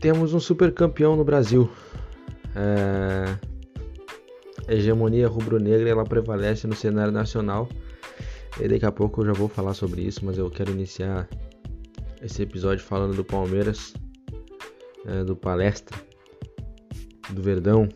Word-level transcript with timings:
temos 0.00 0.32
um 0.32 0.40
super 0.40 0.72
campeão 0.72 1.14
no 1.14 1.24
Brasil. 1.24 1.70
É... 2.56 3.36
A 4.66 4.74
hegemonia 4.74 5.28
rubro-negra 5.28 5.88
ela 5.88 6.04
prevalece 6.04 6.66
no 6.66 6.74
cenário 6.74 7.12
nacional. 7.12 7.68
E 8.60 8.66
daqui 8.66 8.84
a 8.84 8.92
pouco 8.92 9.20
eu 9.20 9.26
já 9.26 9.32
vou 9.32 9.48
falar 9.48 9.74
sobre 9.74 10.02
isso, 10.02 10.24
mas 10.24 10.38
eu 10.38 10.50
quero 10.50 10.72
iniciar 10.72 11.28
esse 12.22 12.42
episódio 12.42 12.84
falando 12.84 13.14
do 13.14 13.24
Palmeiras, 13.24 13.94
é, 15.06 15.24
do 15.24 15.36
palestra, 15.36 15.96
do 17.30 17.42
Verdão, 17.42 17.88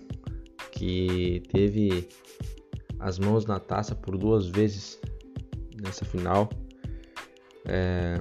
que 0.72 1.42
teve 1.52 2.08
as 3.00 3.18
mãos 3.18 3.44
na 3.46 3.58
taça 3.58 3.94
por 3.94 4.16
duas 4.16 4.46
vezes 4.46 4.98
nessa 5.82 6.04
final. 6.04 6.48
É, 7.66 8.20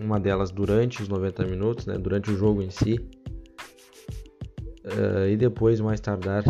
uma 0.00 0.18
delas 0.18 0.50
durante 0.50 1.02
os 1.02 1.08
90 1.08 1.44
minutos, 1.44 1.86
né, 1.86 1.98
durante 1.98 2.30
o 2.30 2.36
jogo 2.36 2.62
em 2.62 2.70
si, 2.70 2.94
uh, 4.84 5.28
e 5.28 5.36
depois, 5.36 5.80
mais 5.80 6.00
tardar, 6.00 6.42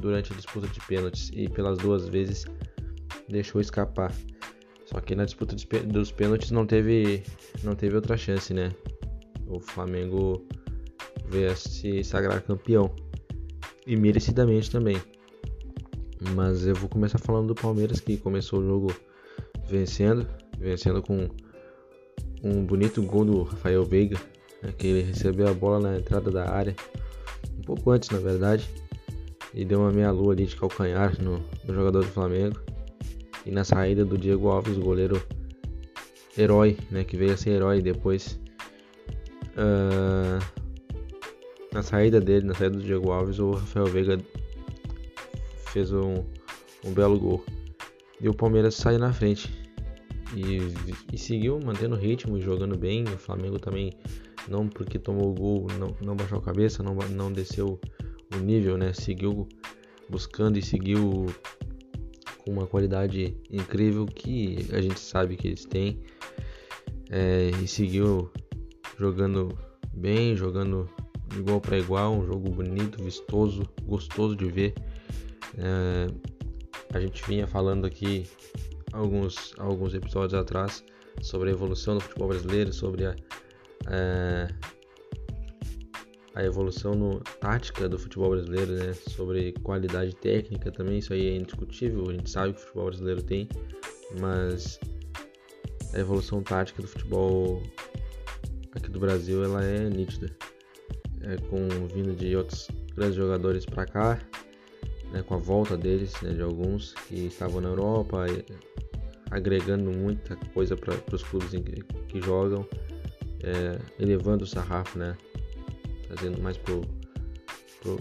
durante 0.00 0.32
a 0.32 0.36
disputa 0.36 0.68
de 0.68 0.80
pênaltis, 0.86 1.30
e 1.34 1.48
pelas 1.48 1.76
duas 1.78 2.08
vezes 2.08 2.44
deixou 3.28 3.60
escapar. 3.60 4.12
Só 4.86 5.00
que 5.00 5.14
na 5.14 5.24
disputa 5.24 5.56
dos 5.86 6.12
pênaltis 6.12 6.50
não 6.50 6.66
teve, 6.66 7.22
não 7.62 7.74
teve 7.74 7.96
outra 7.96 8.16
chance, 8.16 8.54
né? 8.54 8.70
O 9.46 9.58
Flamengo 9.58 10.46
veio 11.26 11.56
se 11.56 12.04
sagrar 12.04 12.42
campeão 12.42 12.94
e 13.86 13.96
merecidamente 13.96 14.70
também. 14.70 14.96
Mas 16.34 16.66
eu 16.66 16.74
vou 16.74 16.88
começar 16.88 17.18
falando 17.18 17.48
do 17.48 17.54
Palmeiras 17.54 17.98
que 17.98 18.16
começou 18.16 18.60
o 18.60 18.66
jogo 18.66 18.94
vencendo, 19.66 20.26
vencendo 20.58 21.02
com 21.02 21.28
um 22.44 22.62
bonito 22.64 23.02
gol 23.02 23.24
do 23.24 23.42
Rafael 23.42 23.82
Veiga, 23.84 24.20
né, 24.62 24.72
que 24.76 24.86
ele 24.86 25.02
recebeu 25.02 25.48
a 25.48 25.54
bola 25.54 25.80
na 25.80 25.98
entrada 25.98 26.30
da 26.30 26.50
área, 26.50 26.76
um 27.58 27.62
pouco 27.62 27.90
antes 27.90 28.10
na 28.10 28.18
verdade, 28.18 28.68
e 29.54 29.64
deu 29.64 29.80
uma 29.80 29.90
meia 29.90 30.10
lua 30.10 30.34
ali 30.34 30.44
de 30.44 30.54
calcanhar 30.54 31.16
no, 31.22 31.42
no 31.66 31.74
jogador 31.74 32.04
do 32.04 32.10
Flamengo. 32.10 32.60
E 33.46 33.50
na 33.50 33.64
saída 33.64 34.04
do 34.04 34.18
Diego 34.18 34.48
Alves, 34.48 34.76
goleiro 34.76 35.22
herói, 36.36 36.76
né, 36.90 37.04
que 37.04 37.16
veio 37.16 37.32
a 37.32 37.36
ser 37.36 37.50
herói 37.50 37.80
depois. 37.80 38.38
Uh, 39.56 40.42
na 41.72 41.82
saída 41.82 42.20
dele, 42.20 42.46
na 42.46 42.54
saída 42.54 42.76
do 42.76 42.82
Diego 42.82 43.10
Alves, 43.10 43.38
o 43.38 43.52
Rafael 43.52 43.86
Veiga 43.86 44.18
fez 45.72 45.92
um, 45.92 46.24
um 46.84 46.92
belo 46.92 47.18
gol. 47.18 47.44
E 48.20 48.28
o 48.28 48.34
Palmeiras 48.34 48.74
sai 48.74 48.98
na 48.98 49.12
frente 49.12 49.63
e, 50.34 50.58
e 51.12 51.18
seguiu 51.18 51.58
mantendo 51.60 51.94
o 51.94 51.98
ritmo 51.98 52.36
e 52.36 52.40
jogando 52.40 52.76
bem. 52.76 53.04
O 53.04 53.18
Flamengo 53.18 53.58
também, 53.58 53.92
não 54.48 54.68
porque 54.68 54.98
tomou 54.98 55.30
o 55.30 55.34
gol, 55.34 55.66
não, 55.78 55.96
não 56.00 56.16
baixou 56.16 56.38
a 56.38 56.42
cabeça, 56.42 56.82
não, 56.82 56.94
não 56.94 57.32
desceu 57.32 57.80
o 58.34 58.38
nível, 58.38 58.76
né? 58.76 58.92
Seguiu 58.92 59.48
buscando 60.08 60.58
e 60.58 60.62
seguiu 60.62 61.26
com 62.38 62.52
uma 62.52 62.66
qualidade 62.66 63.36
incrível 63.50 64.04
que 64.06 64.66
a 64.72 64.80
gente 64.80 65.00
sabe 65.00 65.36
que 65.36 65.48
eles 65.48 65.64
têm. 65.64 66.00
É, 67.10 67.50
e 67.62 67.66
seguiu 67.68 68.30
jogando 68.98 69.56
bem, 69.92 70.36
jogando 70.36 70.88
igual 71.36 71.60
para 71.60 71.78
igual, 71.78 72.14
um 72.14 72.26
jogo 72.26 72.50
bonito, 72.50 73.02
vistoso, 73.02 73.62
gostoso 73.84 74.36
de 74.36 74.46
ver. 74.46 74.74
É, 75.56 76.06
a 76.92 77.00
gente 77.00 77.22
vinha 77.26 77.46
falando 77.46 77.86
aqui 77.86 78.26
alguns, 78.94 79.52
alguns 79.58 79.92
episódios 79.94 80.34
atrás 80.34 80.84
sobre 81.20 81.50
a 81.50 81.52
evolução 81.52 81.94
do 81.94 82.00
futebol 82.00 82.28
brasileiro, 82.28 82.72
sobre 82.72 83.06
a, 83.06 83.14
a, 86.34 86.44
evolução 86.44 86.94
no, 86.94 87.20
tática 87.40 87.88
do 87.88 87.98
futebol 87.98 88.30
brasileiro, 88.30 88.72
né? 88.72 88.92
sobre 89.08 89.52
qualidade 89.62 90.14
técnica 90.16 90.70
também, 90.70 90.98
isso 90.98 91.12
aí 91.12 91.26
é 91.26 91.36
indiscutível, 91.36 92.08
a 92.08 92.12
gente 92.12 92.30
sabe 92.30 92.54
que 92.54 92.60
o 92.60 92.62
futebol 92.62 92.86
brasileiro 92.86 93.22
tem, 93.22 93.48
mas 94.20 94.78
a 95.92 95.98
evolução 95.98 96.42
tática 96.42 96.80
do 96.82 96.88
futebol 96.88 97.62
aqui 98.72 98.88
do 98.88 98.98
Brasil 98.98 99.44
ela 99.44 99.64
é 99.64 99.88
nítida, 99.88 100.34
é, 101.22 101.36
com 101.48 101.86
vindo 101.88 102.14
de 102.14 102.36
outros 102.36 102.68
grandes 102.94 103.16
jogadores 103.16 103.64
para 103.64 103.86
cá, 103.86 104.20
né, 105.12 105.22
com 105.22 105.34
a 105.34 105.38
volta 105.38 105.76
deles, 105.76 106.12
né, 106.22 106.32
de 106.32 106.42
alguns 106.42 106.92
que 107.06 107.26
estavam 107.26 107.60
na 107.60 107.68
Europa, 107.68 108.26
agregando 109.30 109.90
muita 109.90 110.36
coisa 110.52 110.76
para 110.76 110.94
os 111.12 111.22
clubes 111.22 111.50
que, 111.50 111.82
que 112.08 112.20
jogam, 112.20 112.66
é, 113.42 113.78
elevando 113.98 114.44
o 114.44 114.46
sarrafo, 114.46 114.98
né? 114.98 115.16
Trazendo 116.06 116.40
mais 116.40 116.56
pro, 116.56 116.82
pro, 117.80 117.98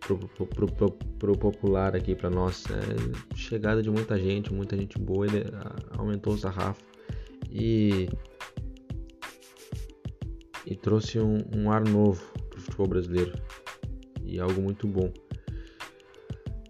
pro, 0.00 0.18
pro, 0.48 0.66
pro, 0.66 0.90
pro 0.90 1.38
popular 1.38 1.94
aqui 1.94 2.14
para 2.14 2.30
nós. 2.30 2.64
É, 2.66 3.36
chegada 3.36 3.82
de 3.82 3.90
muita 3.90 4.18
gente, 4.18 4.52
muita 4.52 4.76
gente 4.76 4.98
boa, 4.98 5.26
ele 5.26 5.44
aumentou 5.90 6.34
o 6.34 6.38
sarrafo 6.38 6.82
e, 7.50 8.08
e 10.64 10.74
trouxe 10.76 11.18
um, 11.18 11.38
um 11.54 11.70
ar 11.70 11.84
novo 11.84 12.22
pro 12.50 12.60
futebol 12.60 12.88
brasileiro 12.88 13.32
e 14.24 14.40
algo 14.40 14.60
muito 14.60 14.86
bom. 14.86 15.12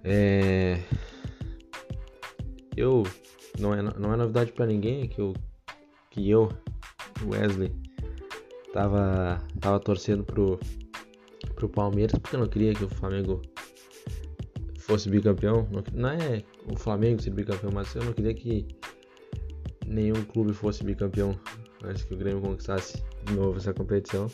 É, 0.04 0.80
eu 2.76 3.02
não 3.58 3.74
é, 3.74 3.82
não 3.82 4.12
é 4.12 4.16
novidade 4.16 4.52
para 4.52 4.66
ninguém 4.66 5.08
que 5.08 5.20
eu, 5.20 5.34
que 6.10 6.30
eu, 6.30 6.50
Wesley, 7.24 7.72
tava, 8.72 9.42
tava 9.60 9.80
torcendo 9.80 10.24
pro, 10.24 10.58
pro 11.54 11.68
Palmeiras 11.68 12.18
porque 12.18 12.36
eu 12.36 12.40
não 12.40 12.48
queria 12.48 12.74
que 12.74 12.84
o 12.84 12.88
Flamengo 12.88 13.42
fosse 14.78 15.08
bicampeão. 15.08 15.68
Não, 15.70 15.82
não 15.92 16.08
é 16.10 16.42
o 16.72 16.76
Flamengo 16.76 17.20
ser 17.20 17.30
bicampeão, 17.30 17.72
mas 17.72 17.94
eu 17.94 18.04
não 18.04 18.12
queria 18.12 18.34
que 18.34 18.66
nenhum 19.86 20.24
clube 20.24 20.52
fosse 20.52 20.84
bicampeão 20.84 21.38
antes 21.84 22.04
que 22.04 22.14
o 22.14 22.16
Grêmio 22.16 22.40
conquistasse 22.40 23.02
de 23.24 23.34
novo 23.34 23.58
essa 23.58 23.74
competição. 23.74 24.30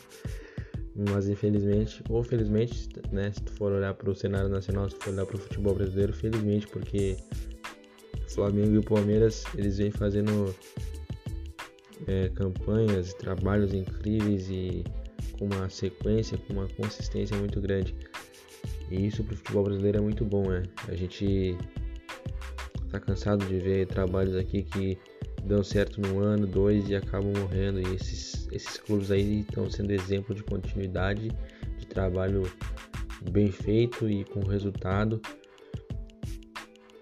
Mas 0.95 1.27
infelizmente, 1.27 2.03
ou 2.11 2.23
felizmente, 2.23 2.89
né, 3.11 3.33
se 3.33 3.43
tu 3.43 3.53
for 3.53 3.73
olhar 3.73 3.95
para 3.95 4.11
o 4.11 4.15
cenário 4.15 4.49
nacional, 4.51 4.91
se 4.91 4.97
tu 4.97 5.05
for 5.05 5.15
olhar 5.15 5.25
para 5.25 5.37
o 5.37 5.39
futebol 5.39 5.75
brasileiro, 5.75 6.13
felizmente, 6.13 6.67
porque 6.67 7.17
Flamengo 8.35 8.75
e 8.75 8.79
o 8.79 8.83
Palmeiras 8.83 9.45
eles 9.57 9.79
vêm 9.79 9.91
fazendo 9.91 10.55
é, 12.07 12.29
campanhas 12.31 13.15
trabalhos 13.15 13.73
incríveis 13.73 14.49
e 14.49 14.85
com 15.39 15.47
uma 15.47 15.69
sequência, 15.69 16.39
com 16.39 16.55
uma 16.55 16.69
consistência 16.69 17.37
muito 17.37 17.61
grande. 17.61 17.95
E 18.91 19.07
isso 19.07 19.25
para 19.25 19.35
o 19.35 19.37
futebol 19.37 19.65
brasileiro 19.65 19.99
é 19.99 20.01
muito 20.01 20.25
bom, 20.25 20.49
né? 20.49 20.63
A 20.89 20.95
gente 20.95 21.57
tá 22.91 23.01
cansado 23.01 23.45
de 23.47 23.59
ver 23.59 23.87
trabalhos 23.87 24.37
aqui 24.37 24.63
que 24.63 24.99
dão 25.45 25.63
certo 25.65 26.01
no 26.01 26.19
ano, 26.19 26.47
dois 26.47 26.89
e 26.89 26.95
acabam 26.95 27.33
morrendo. 27.39 27.81
E 27.81 27.95
esses, 27.95 28.49
esses 28.53 28.77
clubes 28.77 29.11
aí 29.11 29.41
estão 29.41 29.71
sendo 29.71 29.93
exemplo 29.93 30.35
de 30.35 30.43
continuidade, 30.43 31.31
de 31.79 31.87
trabalho 31.87 32.43
bem 33.31 33.51
feito 33.51 34.09
e 34.09 34.25
com 34.25 34.41
resultado 34.41 35.21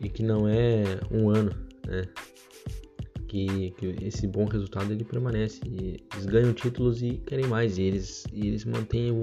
e 0.01 0.09
que 0.09 0.23
não 0.23 0.49
é 0.49 0.83
um 1.11 1.31
ano, 1.31 1.53
né? 1.87 2.05
Que, 3.29 3.71
que 3.73 3.97
esse 4.03 4.27
bom 4.27 4.45
resultado 4.45 4.93
ele 4.93 5.05
permanece. 5.05 5.61
E 5.65 5.99
eles 6.13 6.27
ganham 6.27 6.53
títulos 6.53 7.03
e 7.03 7.19
querem 7.27 7.47
mais. 7.47 7.79
E 7.79 7.83
eles, 7.83 8.25
e 8.33 8.49
eles 8.49 8.65
mantêm 8.65 9.13
o, 9.13 9.23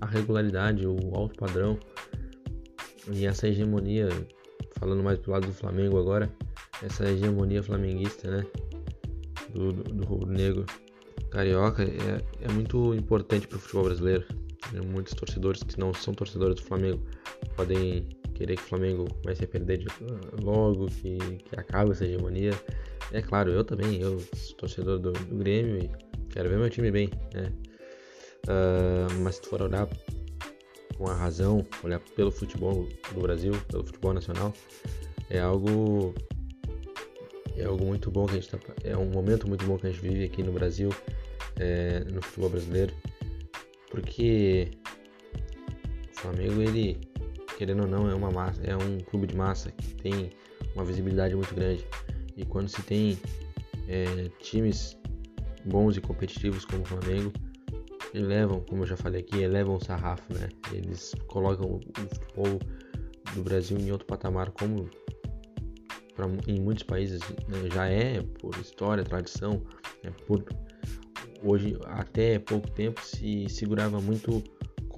a 0.00 0.06
regularidade, 0.06 0.86
o 0.86 1.14
alto 1.14 1.36
padrão. 1.38 1.78
E 3.10 3.24
essa 3.24 3.48
hegemonia, 3.48 4.08
falando 4.78 5.02
mais 5.02 5.18
pro 5.18 5.32
lado 5.32 5.46
do 5.46 5.54
Flamengo 5.54 5.98
agora, 5.98 6.30
essa 6.82 7.08
hegemonia 7.08 7.62
flamenguista, 7.62 8.30
né? 8.30 8.46
Do, 9.54 9.72
do, 9.72 9.82
do 9.84 10.04
rubro-negro 10.04 10.66
carioca 11.30 11.84
é, 11.84 12.22
é 12.42 12.52
muito 12.52 12.94
importante 12.94 13.46
para 13.46 13.56
o 13.56 13.60
futebol 13.60 13.84
brasileiro. 13.84 14.24
Muitos 14.92 15.14
torcedores 15.14 15.62
que 15.62 15.78
não 15.78 15.92
são 15.94 16.12
torcedores 16.14 16.56
do 16.56 16.62
Flamengo 16.62 17.00
podem 17.56 18.08
querer 18.40 18.56
que 18.56 18.62
o 18.62 18.66
Flamengo 18.66 19.06
comece 19.22 19.44
a 19.44 19.46
perder 19.46 19.78
de, 19.78 19.86
logo, 20.42 20.86
que, 20.86 21.18
que 21.18 21.60
acabe 21.60 21.90
essa 21.90 22.06
hegemonia. 22.06 22.52
É 23.12 23.20
claro, 23.20 23.50
eu 23.50 23.62
também, 23.62 24.00
eu 24.00 24.18
sou 24.34 24.56
torcedor 24.56 24.98
do, 24.98 25.12
do 25.12 25.36
Grêmio 25.36 25.76
e 25.76 25.90
quero 26.30 26.48
ver 26.48 26.56
meu 26.56 26.70
time 26.70 26.90
bem, 26.90 27.10
né? 27.34 27.52
Uh, 28.46 29.12
mas 29.22 29.34
se 29.34 29.42
tu 29.42 29.50
for 29.50 29.60
olhar 29.60 29.86
com 30.96 31.06
a 31.06 31.14
razão, 31.14 31.66
olhar 31.84 32.00
pelo 32.16 32.32
futebol 32.32 32.88
do 33.12 33.20
Brasil, 33.20 33.52
pelo 33.68 33.84
futebol 33.84 34.14
nacional, 34.14 34.54
é 35.28 35.38
algo 35.38 36.14
é 37.56 37.64
algo 37.64 37.84
muito 37.84 38.10
bom 38.10 38.24
que 38.24 38.32
a 38.32 38.40
gente 38.40 38.48
tá, 38.48 38.58
é 38.84 38.96
um 38.96 39.10
momento 39.10 39.46
muito 39.46 39.66
bom 39.66 39.76
que 39.76 39.86
a 39.86 39.90
gente 39.90 40.00
vive 40.00 40.24
aqui 40.24 40.42
no 40.42 40.52
Brasil, 40.52 40.88
é, 41.58 42.04
no 42.04 42.22
futebol 42.22 42.48
brasileiro, 42.48 42.94
porque 43.90 44.70
o 46.16 46.20
Flamengo 46.20 46.62
ele 46.62 47.09
querendo 47.60 47.82
ou 47.82 47.86
não, 47.86 48.10
é 48.10 48.14
uma 48.14 48.30
massa, 48.30 48.58
é 48.62 48.74
um 48.74 48.96
clube 49.00 49.26
de 49.26 49.36
massa 49.36 49.70
que 49.70 49.94
tem 49.96 50.32
uma 50.74 50.82
visibilidade 50.82 51.36
muito 51.36 51.54
grande. 51.54 51.86
E 52.34 52.42
quando 52.46 52.70
se 52.70 52.82
tem 52.84 53.18
é, 53.86 54.30
times 54.40 54.96
bons 55.66 55.94
e 55.98 56.00
competitivos 56.00 56.64
como 56.64 56.80
o 56.80 56.86
Flamengo, 56.86 57.30
elevam, 58.14 58.60
como 58.60 58.84
eu 58.84 58.86
já 58.86 58.96
falei 58.96 59.20
aqui, 59.20 59.42
elevam 59.42 59.74
o 59.74 59.84
sarrafo, 59.84 60.32
né? 60.32 60.48
Eles 60.72 61.12
colocam 61.26 61.74
o 61.74 61.80
futebol 61.80 62.58
do 63.34 63.42
Brasil 63.42 63.76
em 63.76 63.92
outro 63.92 64.06
patamar, 64.06 64.50
como 64.52 64.88
pra, 66.16 66.26
em 66.46 66.58
muitos 66.58 66.84
países 66.84 67.20
né, 67.46 67.68
já 67.74 67.86
é 67.86 68.22
por 68.40 68.56
história, 68.56 69.04
tradição, 69.04 69.62
né, 70.02 70.10
por 70.26 70.42
hoje 71.42 71.76
até 71.84 72.38
pouco 72.38 72.70
tempo 72.70 73.04
se 73.04 73.50
segurava 73.50 74.00
muito 74.00 74.42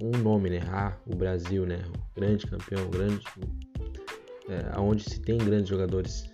com 0.03 0.17
o 0.17 0.19
nome, 0.19 0.49
né? 0.49 0.59
Ah, 0.67 0.97
o 1.05 1.15
Brasil, 1.15 1.65
né? 1.65 1.81
O 1.95 2.19
grande 2.19 2.45
campeão, 2.45 2.85
o 2.85 2.89
grande, 2.89 3.23
é, 4.49 4.77
onde 4.77 5.01
se 5.01 5.21
tem 5.21 5.37
grandes 5.37 5.69
jogadores, 5.69 6.29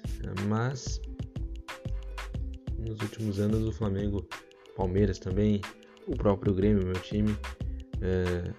mas 0.48 1.00
nos 2.80 3.00
últimos 3.00 3.40
anos 3.40 3.68
o 3.68 3.72
Flamengo, 3.72 4.28
Palmeiras 4.76 5.20
também, 5.20 5.62
o 6.08 6.16
próprio 6.18 6.52
Grêmio, 6.52 6.84
meu 6.84 6.96
time, 6.96 7.38
é, 8.02 8.52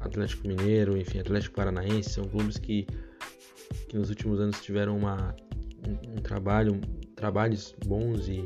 Atlético 0.00 0.48
Mineiro, 0.48 0.96
enfim, 0.96 1.20
Atlético 1.20 1.54
Paranaense, 1.54 2.10
são 2.10 2.24
clubes 2.24 2.58
que, 2.58 2.88
que 3.88 3.96
nos 3.96 4.08
últimos 4.08 4.40
anos 4.40 4.60
tiveram 4.60 4.96
uma, 4.96 5.36
um, 5.86 6.14
um 6.14 6.16
trabalho, 6.16 6.80
trabalhos 7.14 7.72
bons 7.86 8.28
e 8.28 8.44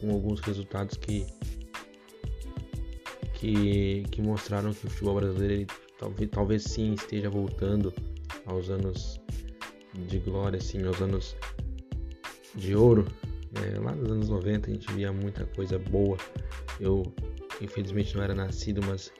com 0.00 0.10
alguns 0.10 0.40
resultados 0.40 0.96
que, 0.96 1.24
que, 3.42 4.04
que 4.12 4.22
mostraram 4.22 4.72
que 4.72 4.86
o 4.86 4.90
futebol 4.90 5.16
brasileiro 5.16 5.66
talvez, 5.98 6.30
talvez 6.30 6.62
sim 6.62 6.92
esteja 6.92 7.28
voltando 7.28 7.92
aos 8.46 8.70
anos 8.70 9.20
de 10.06 10.20
glória, 10.20 10.58
assim, 10.58 10.86
aos 10.86 11.02
anos 11.02 11.36
de 12.54 12.76
ouro. 12.76 13.04
É, 13.56 13.80
lá 13.80 13.96
nos 13.96 14.12
anos 14.12 14.28
90 14.28 14.70
a 14.70 14.72
gente 14.72 14.92
via 14.92 15.12
muita 15.12 15.44
coisa 15.56 15.76
boa. 15.76 16.16
Eu 16.78 17.02
infelizmente 17.60 18.14
não 18.14 18.22
era 18.22 18.32
nascido, 18.32 18.80
mas 18.86 19.12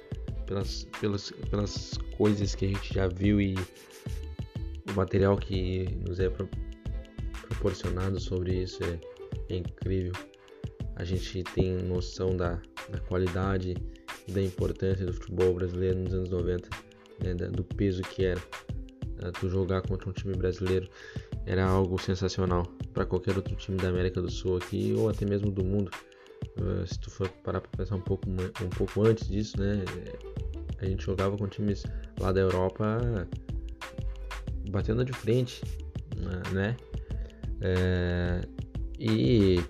pelas, 0.47 0.85
pelas, 1.01 1.33
pelas 1.51 1.99
coisas 2.17 2.55
que 2.55 2.67
a 2.67 2.69
gente 2.69 2.95
já 2.95 3.09
viu 3.09 3.41
e 3.41 3.57
o 4.89 4.93
material 4.95 5.37
que 5.37 5.99
nos 6.07 6.21
é 6.21 6.31
proporcionado 7.49 8.21
sobre 8.21 8.63
isso 8.63 8.79
é, 8.85 9.01
é 9.53 9.57
incrível. 9.57 10.13
A 10.95 11.03
gente 11.03 11.43
tem 11.43 11.73
noção 11.79 12.37
da, 12.37 12.63
da 12.89 13.01
qualidade 13.01 13.75
da 14.29 14.43
importância 14.43 15.05
do 15.05 15.13
futebol 15.13 15.55
brasileiro 15.55 15.99
nos 15.99 16.15
anos 16.15 16.31
90, 16.31 16.69
né, 17.23 17.35
do 17.35 17.65
peso 17.65 18.03
que 18.03 18.25
era. 18.25 18.41
Uh, 19.23 19.33
tu 19.33 19.49
jogar 19.49 19.83
contra 19.83 20.09
um 20.09 20.13
time 20.13 20.35
brasileiro 20.35 20.89
era 21.47 21.65
algo 21.65 22.01
sensacional 22.01 22.65
para 22.93 23.05
qualquer 23.05 23.37
outro 23.37 23.55
time 23.57 23.77
da 23.77 23.89
América 23.89 24.21
do 24.21 24.31
Sul 24.31 24.57
aqui 24.57 24.95
ou 24.97 25.09
até 25.09 25.25
mesmo 25.25 25.51
do 25.51 25.65
mundo. 25.65 25.91
Uh, 26.59 26.87
se 26.87 26.99
tu 27.01 27.11
for 27.11 27.29
parar 27.45 27.61
para 27.61 27.71
pensar 27.79 27.97
um 27.97 28.01
pouco, 28.01 28.29
um 28.29 28.69
pouco 28.71 29.03
antes 29.07 29.29
disso, 29.29 29.59
né? 29.61 29.85
A 30.79 30.87
gente 30.87 31.05
jogava 31.05 31.37
com 31.37 31.47
times 31.47 31.85
lá 32.19 32.33
da 32.33 32.41
Europa 32.41 33.29
batendo 34.71 35.05
de 35.05 35.13
frente, 35.13 35.63
né? 36.53 36.77
É, 37.61 38.41
e 38.99 39.61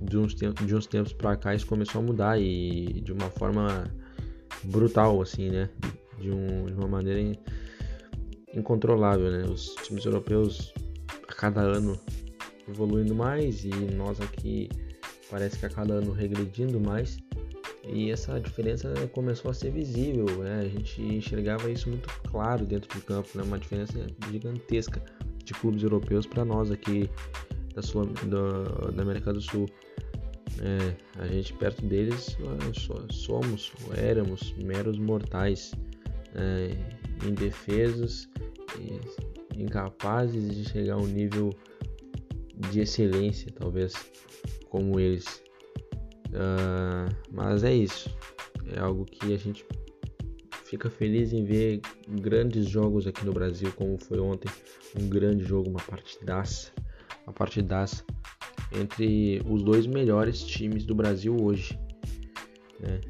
de 0.00 0.16
uns, 0.16 0.34
tempos, 0.34 0.66
de 0.66 0.74
uns 0.74 0.86
tempos 0.86 1.12
pra 1.12 1.36
cá 1.36 1.54
isso 1.54 1.66
começou 1.66 2.00
a 2.00 2.04
mudar 2.04 2.40
e 2.40 3.00
de 3.02 3.12
uma 3.12 3.30
forma 3.30 3.84
brutal, 4.64 5.20
assim, 5.20 5.50
né? 5.50 5.68
De, 6.18 6.30
um, 6.30 6.66
de 6.66 6.74
uma 6.74 6.88
maneira 6.88 7.38
incontrolável, 8.54 9.30
né? 9.30 9.44
Os 9.44 9.74
times 9.76 10.04
europeus 10.04 10.72
a 11.28 11.32
cada 11.32 11.60
ano 11.60 11.98
evoluindo 12.68 13.14
mais 13.14 13.64
e 13.64 13.70
nós 13.70 14.20
aqui 14.20 14.68
parece 15.30 15.58
que 15.58 15.66
a 15.66 15.70
cada 15.70 15.94
ano 15.94 16.12
regredindo 16.12 16.80
mais 16.80 17.18
e 17.86 18.10
essa 18.10 18.38
diferença 18.38 18.92
começou 19.12 19.50
a 19.50 19.54
ser 19.54 19.70
visível, 19.70 20.26
né? 20.38 20.60
A 20.60 20.68
gente 20.68 21.00
enxergava 21.02 21.70
isso 21.70 21.88
muito 21.88 22.08
claro 22.28 22.66
dentro 22.66 22.98
do 22.98 23.04
campo, 23.04 23.28
né? 23.34 23.42
Uma 23.42 23.58
diferença 23.58 23.94
gigantesca 24.30 25.02
de 25.42 25.54
clubes 25.54 25.82
europeus 25.82 26.26
para 26.26 26.44
nós 26.44 26.70
aqui 26.70 27.08
da, 27.78 27.82
Sul, 27.82 28.06
da, 28.06 28.90
da 28.90 29.02
América 29.02 29.32
do 29.32 29.40
Sul. 29.40 29.66
É, 30.60 31.22
a 31.22 31.26
gente 31.28 31.52
perto 31.54 31.86
deles 31.86 32.36
somos, 33.12 33.72
éramos 33.96 34.52
meros 34.56 34.98
mortais, 34.98 35.72
é, 36.34 36.70
indefesos 37.24 38.28
e 38.80 39.62
incapazes 39.62 40.56
de 40.56 40.68
chegar 40.68 40.94
a 40.94 40.98
um 40.98 41.06
nível 41.06 41.50
de 42.70 42.80
excelência, 42.80 43.52
talvez, 43.56 43.94
como 44.68 44.98
eles. 44.98 45.42
Uh, 46.28 47.08
mas 47.32 47.64
é 47.64 47.72
isso, 47.72 48.14
é 48.74 48.80
algo 48.80 49.06
que 49.06 49.32
a 49.32 49.38
gente 49.38 49.64
fica 50.64 50.90
feliz 50.90 51.32
em 51.32 51.42
ver 51.42 51.80
grandes 52.20 52.68
jogos 52.68 53.06
aqui 53.06 53.24
no 53.24 53.32
Brasil, 53.32 53.72
como 53.72 53.96
foi 53.96 54.18
ontem, 54.18 54.50
um 55.00 55.08
grande 55.08 55.42
jogo, 55.42 55.70
uma 55.70 55.80
partidaça, 55.80 56.70
uma 57.28 57.32
partidaça 57.32 58.02
entre 58.72 59.42
os 59.46 59.62
dois 59.62 59.86
melhores 59.86 60.42
times 60.42 60.84
do 60.84 60.94
Brasil 60.94 61.36
hoje. 61.40 61.78
Né? 62.80 63.00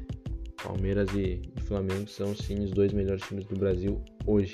Palmeiras 0.61 1.09
e, 1.15 1.41
Flamengo 1.61 2.07
são 2.07 2.35
sim 2.35 2.63
os 2.63 2.71
dois 2.71 2.91
melhores 2.91 3.23
times 3.23 3.45
do 3.45 3.55
Brasil 3.55 4.01
hoje. 4.25 4.51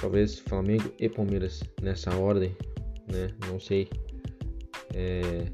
Talvez 0.00 0.38
Flamengo 0.38 0.92
e 0.98 1.08
Palmeiras 1.08 1.62
nessa 1.80 2.14
ordem, 2.16 2.54
né? 3.10 3.34
Não 3.46 3.58
sei. 3.58 3.88
É, 4.94 5.46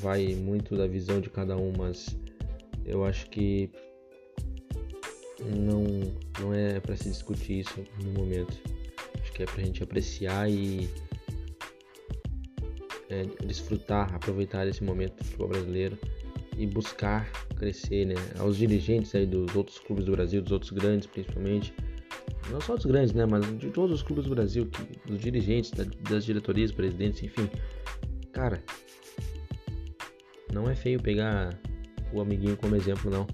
vai 0.00 0.34
muito 0.34 0.76
da 0.76 0.86
visão 0.86 1.20
de 1.20 1.28
cada 1.28 1.56
um, 1.56 1.72
mas 1.76 2.16
eu 2.84 3.04
acho 3.04 3.28
que 3.30 3.70
não, 5.44 5.84
não 6.40 6.54
é 6.54 6.80
para 6.80 6.96
se 6.96 7.10
discutir 7.10 7.60
isso 7.60 7.84
no 8.02 8.12
momento. 8.12 8.58
Acho 9.20 9.32
que 9.32 9.42
é 9.42 9.46
pra 9.46 9.62
gente 9.62 9.82
apreciar 9.82 10.50
e 10.50 10.88
é, 13.14 13.46
desfrutar, 13.46 14.12
aproveitar 14.12 14.66
esse 14.66 14.82
momento 14.82 15.16
do 15.18 15.24
futebol 15.24 15.48
brasileiro 15.48 15.96
e 16.56 16.66
buscar 16.66 17.30
crescer, 17.56 18.06
né? 18.06 18.14
Aos 18.38 18.56
dirigentes 18.56 19.14
aí 19.14 19.26
dos 19.26 19.54
outros 19.54 19.78
clubes 19.78 20.04
do 20.04 20.12
Brasil, 20.12 20.42
dos 20.42 20.52
outros 20.52 20.72
grandes 20.72 21.06
principalmente, 21.06 21.72
não 22.50 22.60
só 22.60 22.74
dos 22.74 22.86
grandes, 22.86 23.12
né? 23.12 23.24
Mas 23.24 23.46
de 23.58 23.70
todos 23.70 23.96
os 23.96 24.02
clubes 24.02 24.24
do 24.24 24.34
Brasil, 24.34 24.66
que, 24.66 25.10
dos 25.10 25.20
dirigentes, 25.20 25.70
da, 25.70 25.84
das 26.10 26.24
diretorias, 26.24 26.72
presidentes, 26.72 27.22
enfim. 27.22 27.48
Cara, 28.32 28.62
não 30.52 30.68
é 30.68 30.74
feio 30.74 31.00
pegar 31.00 31.56
o 32.12 32.20
amiguinho 32.20 32.56
como 32.56 32.74
exemplo, 32.74 33.10
não. 33.10 33.26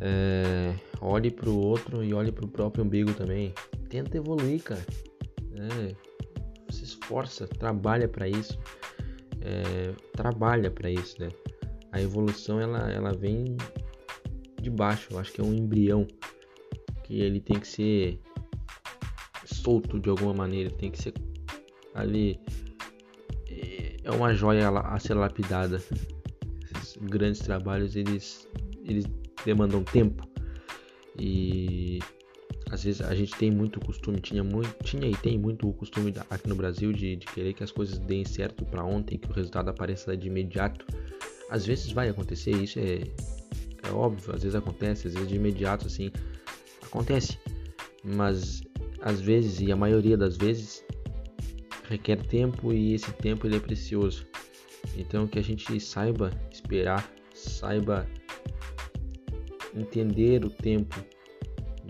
É, 0.00 0.74
olhe 1.00 1.30
pro 1.30 1.54
outro 1.54 2.02
e 2.02 2.12
olhe 2.12 2.32
pro 2.32 2.48
próprio 2.48 2.84
umbigo 2.84 3.12
também. 3.14 3.52
Tenta 3.88 4.16
evoluir, 4.16 4.62
cara. 4.62 4.84
É, 5.54 6.11
se 6.72 6.84
esforça, 6.84 7.46
trabalha 7.46 8.08
para 8.08 8.28
isso, 8.28 8.58
é, 9.40 9.94
trabalha 10.12 10.70
para 10.70 10.90
isso, 10.90 11.20
né? 11.20 11.28
A 11.92 12.00
evolução 12.00 12.60
ela, 12.60 12.90
ela 12.90 13.12
vem 13.12 13.56
de 14.60 14.70
baixo, 14.70 15.08
eu 15.12 15.18
acho 15.18 15.32
que 15.32 15.40
é 15.40 15.44
um 15.44 15.52
embrião 15.52 16.06
que 17.04 17.20
ele 17.20 17.40
tem 17.40 17.58
que 17.58 17.66
ser 17.66 18.20
solto 19.44 20.00
de 20.00 20.08
alguma 20.08 20.32
maneira, 20.32 20.70
tem 20.70 20.90
que 20.90 21.02
ser 21.02 21.12
ali 21.94 22.40
é 24.04 24.10
uma 24.10 24.34
joia 24.34 24.68
a 24.68 24.98
ser 24.98 25.14
lapidada. 25.14 25.82
Esses 26.74 26.96
grandes 26.96 27.40
trabalhos 27.40 27.96
eles 27.96 28.48
eles 28.84 29.04
demandam 29.44 29.82
tempo 29.84 30.26
e 31.18 32.00
às 32.72 32.82
vezes 32.82 33.02
a 33.02 33.14
gente 33.14 33.34
tem 33.36 33.50
muito 33.50 33.78
costume, 33.78 34.18
tinha 34.18 34.42
muito, 34.42 34.74
tinha 34.82 35.06
e 35.06 35.14
tem 35.14 35.38
muito 35.38 35.68
o 35.68 35.74
costume 35.74 36.14
aqui 36.30 36.48
no 36.48 36.54
Brasil 36.54 36.90
de, 36.90 37.16
de 37.16 37.26
querer 37.26 37.52
que 37.52 37.62
as 37.62 37.70
coisas 37.70 37.98
deem 37.98 38.24
certo 38.24 38.64
para 38.64 38.82
ontem, 38.82 39.18
que 39.18 39.30
o 39.30 39.32
resultado 39.34 39.68
apareça 39.68 40.16
de 40.16 40.28
imediato. 40.28 40.86
Às 41.50 41.66
vezes 41.66 41.92
vai 41.92 42.08
acontecer, 42.08 42.52
isso 42.52 42.78
é, 42.78 43.02
é 43.86 43.92
óbvio, 43.92 44.34
às 44.34 44.42
vezes 44.42 44.54
acontece, 44.54 45.06
às 45.06 45.12
vezes 45.12 45.28
de 45.28 45.36
imediato 45.36 45.86
assim, 45.86 46.10
acontece. 46.80 47.38
Mas 48.02 48.62
às 49.02 49.20
vezes 49.20 49.60
e 49.60 49.70
a 49.70 49.76
maioria 49.76 50.16
das 50.16 50.38
vezes 50.38 50.82
requer 51.90 52.24
tempo 52.26 52.72
e 52.72 52.94
esse 52.94 53.12
tempo 53.12 53.46
ele 53.46 53.56
é 53.56 53.60
precioso. 53.60 54.26
Então 54.96 55.26
que 55.26 55.38
a 55.38 55.42
gente 55.42 55.78
saiba 55.78 56.30
esperar, 56.50 57.06
saiba 57.34 58.08
entender 59.74 60.42
o 60.42 60.48
tempo 60.48 61.11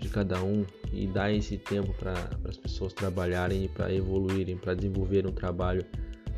de 0.03 0.09
cada 0.09 0.43
um 0.43 0.65
e 0.91 1.07
dar 1.07 1.31
esse 1.31 1.57
tempo 1.57 1.93
para 1.93 2.13
as 2.43 2.57
pessoas 2.57 2.91
trabalharem 2.91 3.69
para 3.69 3.93
evoluírem, 3.93 4.57
para 4.57 4.73
desenvolver 4.73 5.25
um 5.25 5.31
trabalho, 5.31 5.85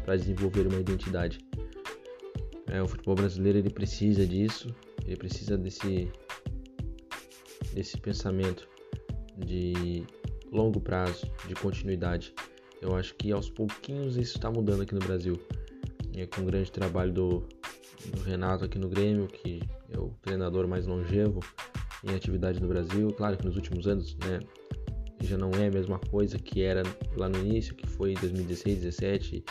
para 0.06 0.16
desenvolver 0.16 0.68
uma 0.68 0.80
identidade. 0.80 1.40
É, 2.68 2.82
o 2.82 2.88
futebol 2.88 3.16
brasileiro 3.16 3.58
ele 3.58 3.72
precisa 3.72 4.26
disso, 4.26 4.74
ele 5.04 5.16
precisa 5.16 5.58
desse 5.58 6.12
desse 7.74 7.98
pensamento 7.98 8.70
de 9.36 10.06
longo 10.52 10.80
prazo, 10.80 11.26
de 11.48 11.56
continuidade. 11.56 12.34
Eu 12.82 12.96
acho 12.96 13.16
que 13.16 13.32
aos 13.32 13.50
pouquinhos 13.50 14.16
isso 14.16 14.38
está 14.38 14.50
mudando 14.50 14.84
aqui 14.84 14.94
no 14.94 15.02
Brasil, 15.02 15.40
é, 16.14 16.26
com 16.28 16.42
o 16.42 16.46
grande 16.46 16.72
trabalho 16.72 17.12
do, 17.12 17.44
do 18.14 18.22
Renato 18.22 18.64
aqui 18.64 18.78
no 18.78 18.88
Grêmio, 18.88 19.28
que 19.28 19.60
é 19.90 19.98
o 19.98 20.10
treinador 20.22 20.68
mais 20.68 20.86
longevo 20.86 21.40
em 22.06 22.16
atividade 22.16 22.62
no 22.62 22.68
Brasil. 22.68 23.12
Claro 23.14 23.38
que 23.38 23.46
nos 23.46 23.56
últimos 23.56 23.88
anos, 23.88 24.16
né, 24.26 24.40
já 25.24 25.38
não 25.38 25.52
é 25.52 25.68
a 25.68 25.72
mesma 25.72 26.00
coisa 26.00 26.38
que 26.38 26.62
era 26.62 26.84
lá 27.18 27.28
no 27.30 27.40
início, 27.40 27.76
que 27.76 27.88
foi 27.88 28.12
em 28.12 28.16
2016, 28.16 28.80
17, 28.80 29.44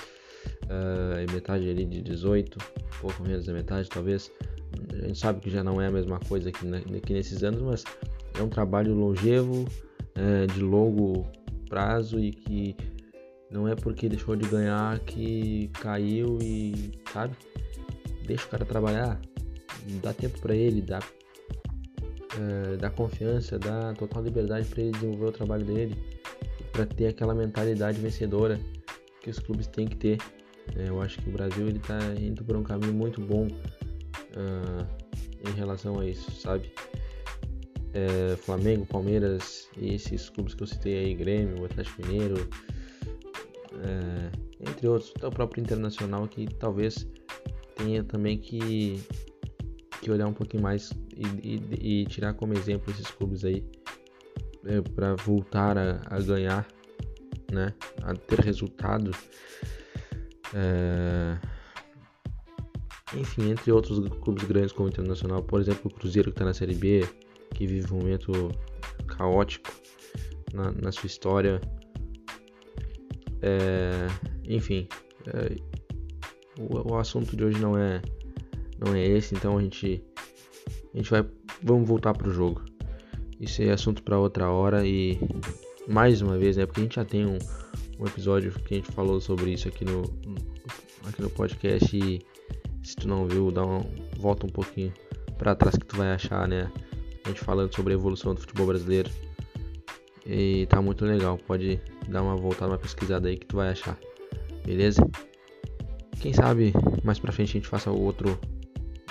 uh, 0.64 1.32
metade 1.32 1.68
ali 1.68 1.84
de 1.84 2.02
18, 2.02 2.58
pouco 3.00 3.22
menos 3.22 3.46
da 3.46 3.52
metade 3.52 3.88
talvez. 3.88 4.30
A 4.92 5.06
gente 5.06 5.18
sabe 5.18 5.40
que 5.40 5.50
já 5.50 5.62
não 5.62 5.80
é 5.80 5.86
a 5.86 5.90
mesma 5.90 6.18
coisa 6.20 6.50
que, 6.50 6.66
que 7.00 7.12
nesses 7.12 7.42
anos, 7.42 7.62
mas 7.62 7.84
é 8.38 8.42
um 8.42 8.48
trabalho 8.48 8.94
longevo, 8.94 9.64
uh, 9.64 10.46
de 10.52 10.60
longo 10.60 11.26
prazo 11.68 12.18
e 12.18 12.30
que 12.30 12.76
não 13.50 13.68
é 13.68 13.74
porque 13.74 14.08
deixou 14.08 14.36
de 14.36 14.48
ganhar 14.48 14.98
que 15.00 15.70
caiu 15.74 16.38
e, 16.42 16.92
sabe? 17.12 17.36
Deixa 18.26 18.46
o 18.46 18.48
cara 18.48 18.64
trabalhar, 18.64 19.20
dá 20.02 20.12
tempo 20.12 20.40
para 20.40 20.56
ele, 20.56 20.80
dá, 20.80 21.00
uh, 22.38 22.76
dá 22.76 22.90
confiança, 22.90 23.58
dá 23.58 23.92
total 23.94 24.22
liberdade 24.22 24.66
para 24.68 24.82
ele 24.82 24.92
desenvolver 24.92 25.26
o 25.26 25.32
trabalho 25.32 25.64
dele, 25.64 25.96
para 26.72 26.86
ter 26.86 27.08
aquela 27.08 27.34
mentalidade 27.34 28.00
vencedora 28.00 28.60
que 29.20 29.30
os 29.30 29.38
clubes 29.38 29.66
têm 29.66 29.86
que 29.86 29.96
ter. 29.96 30.18
É, 30.76 30.88
eu 30.88 31.00
acho 31.00 31.20
que 31.20 31.28
o 31.28 31.32
Brasil 31.32 31.68
ele 31.68 31.78
tá 31.78 31.98
indo 32.18 32.42
por 32.44 32.56
um 32.56 32.62
caminho 32.62 32.92
muito 32.92 33.20
bom 33.20 33.46
uh, 33.46 34.86
em 35.48 35.52
relação 35.54 36.00
a 36.00 36.06
isso, 36.06 36.30
sabe? 36.32 36.72
É, 37.92 38.36
Flamengo, 38.36 38.84
Palmeiras 38.86 39.68
e 39.76 39.94
esses 39.94 40.28
clubes 40.28 40.54
que 40.54 40.62
eu 40.62 40.66
citei 40.66 41.04
aí, 41.04 41.14
Grêmio, 41.14 41.64
Atlético 41.64 42.04
Mineiro, 42.04 42.48
é, 43.82 44.68
entre 44.68 44.88
outros, 44.88 45.12
até 45.16 45.26
o 45.26 45.30
próprio 45.30 45.60
Internacional 45.62 46.26
que 46.26 46.46
talvez 46.56 47.06
tenha 47.76 48.02
também 48.02 48.38
que, 48.38 49.02
que 50.04 50.10
olhar 50.10 50.26
um 50.26 50.32
pouquinho 50.32 50.62
mais 50.62 50.92
e, 51.16 51.60
e, 51.80 52.02
e 52.02 52.06
tirar 52.06 52.34
como 52.34 52.52
exemplo 52.54 52.92
esses 52.92 53.10
clubes 53.10 53.44
aí 53.44 53.64
é, 54.64 54.80
para 54.80 55.14
voltar 55.14 55.76
a, 55.78 56.00
a 56.06 56.20
ganhar, 56.20 56.66
né, 57.50 57.72
a 58.02 58.14
ter 58.14 58.40
resultados 58.40 59.16
é... 60.54 61.36
Enfim, 63.16 63.50
entre 63.50 63.70
outros 63.70 64.08
clubes 64.22 64.44
grandes 64.44 64.72
como 64.72 64.88
o 64.88 64.90
Internacional, 64.90 65.42
por 65.42 65.60
exemplo, 65.60 65.90
o 65.90 65.94
Cruzeiro 65.94 66.30
que 66.30 66.34
está 66.34 66.44
na 66.44 66.54
Série 66.54 66.74
B, 66.74 67.06
que 67.54 67.66
vive 67.66 67.92
um 67.92 67.98
momento 67.98 68.50
caótico 69.06 69.70
na, 70.52 70.72
na 70.72 70.92
sua 70.92 71.06
história. 71.06 71.60
É... 73.42 74.06
Enfim, 74.48 74.88
é... 75.26 75.56
o, 76.58 76.92
o 76.92 76.98
assunto 76.98 77.36
de 77.36 77.44
hoje 77.44 77.60
não 77.60 77.76
é 77.76 78.00
não 78.84 78.94
é 78.94 79.06
esse, 79.06 79.34
então 79.34 79.58
a 79.58 79.62
gente 79.62 80.02
a 80.92 80.96
gente 80.96 81.10
vai 81.10 81.24
vamos 81.62 81.88
voltar 81.88 82.14
para 82.14 82.28
o 82.28 82.32
jogo. 82.32 82.62
Isso 83.40 83.62
é 83.62 83.70
assunto 83.70 84.02
para 84.02 84.18
outra 84.18 84.50
hora 84.50 84.86
e 84.86 85.18
mais 85.88 86.22
uma 86.22 86.38
vez, 86.38 86.56
né? 86.56 86.66
Porque 86.66 86.80
a 86.80 86.82
gente 86.84 86.96
já 86.96 87.04
tem 87.04 87.26
um, 87.26 87.38
um 87.98 88.06
episódio 88.06 88.52
que 88.52 88.74
a 88.74 88.76
gente 88.78 88.92
falou 88.92 89.20
sobre 89.20 89.52
isso 89.52 89.68
aqui 89.68 89.84
no, 89.84 90.02
aqui 91.06 91.20
no 91.20 91.30
podcast 91.30 91.96
e 91.96 92.20
se 92.82 92.96
tu 92.96 93.08
não 93.08 93.26
viu, 93.26 93.50
dá 93.50 93.64
uma 93.64 93.84
volta 94.16 94.46
um 94.46 94.50
pouquinho 94.50 94.92
para 95.38 95.54
trás 95.54 95.76
que 95.76 95.86
tu 95.86 95.96
vai 95.96 96.12
achar, 96.12 96.46
né? 96.46 96.70
A 97.24 97.28
gente 97.28 97.40
falando 97.40 97.74
sobre 97.74 97.92
a 97.92 97.96
evolução 97.96 98.34
do 98.34 98.40
futebol 98.40 98.66
brasileiro. 98.66 99.10
E 100.26 100.66
tá 100.66 100.80
muito 100.80 101.04
legal, 101.04 101.38
pode 101.38 101.80
dar 102.08 102.22
uma 102.22 102.36
voltada, 102.36 102.72
uma 102.72 102.78
pesquisada 102.78 103.28
aí 103.28 103.36
que 103.36 103.46
tu 103.46 103.56
vai 103.56 103.70
achar. 103.70 103.98
Beleza? 104.64 105.06
Quem 106.20 106.32
sabe 106.32 106.72
mais 107.02 107.18
pra 107.18 107.32
frente 107.32 107.50
a 107.50 107.52
gente 107.60 107.68
faça 107.68 107.90
outro 107.90 108.38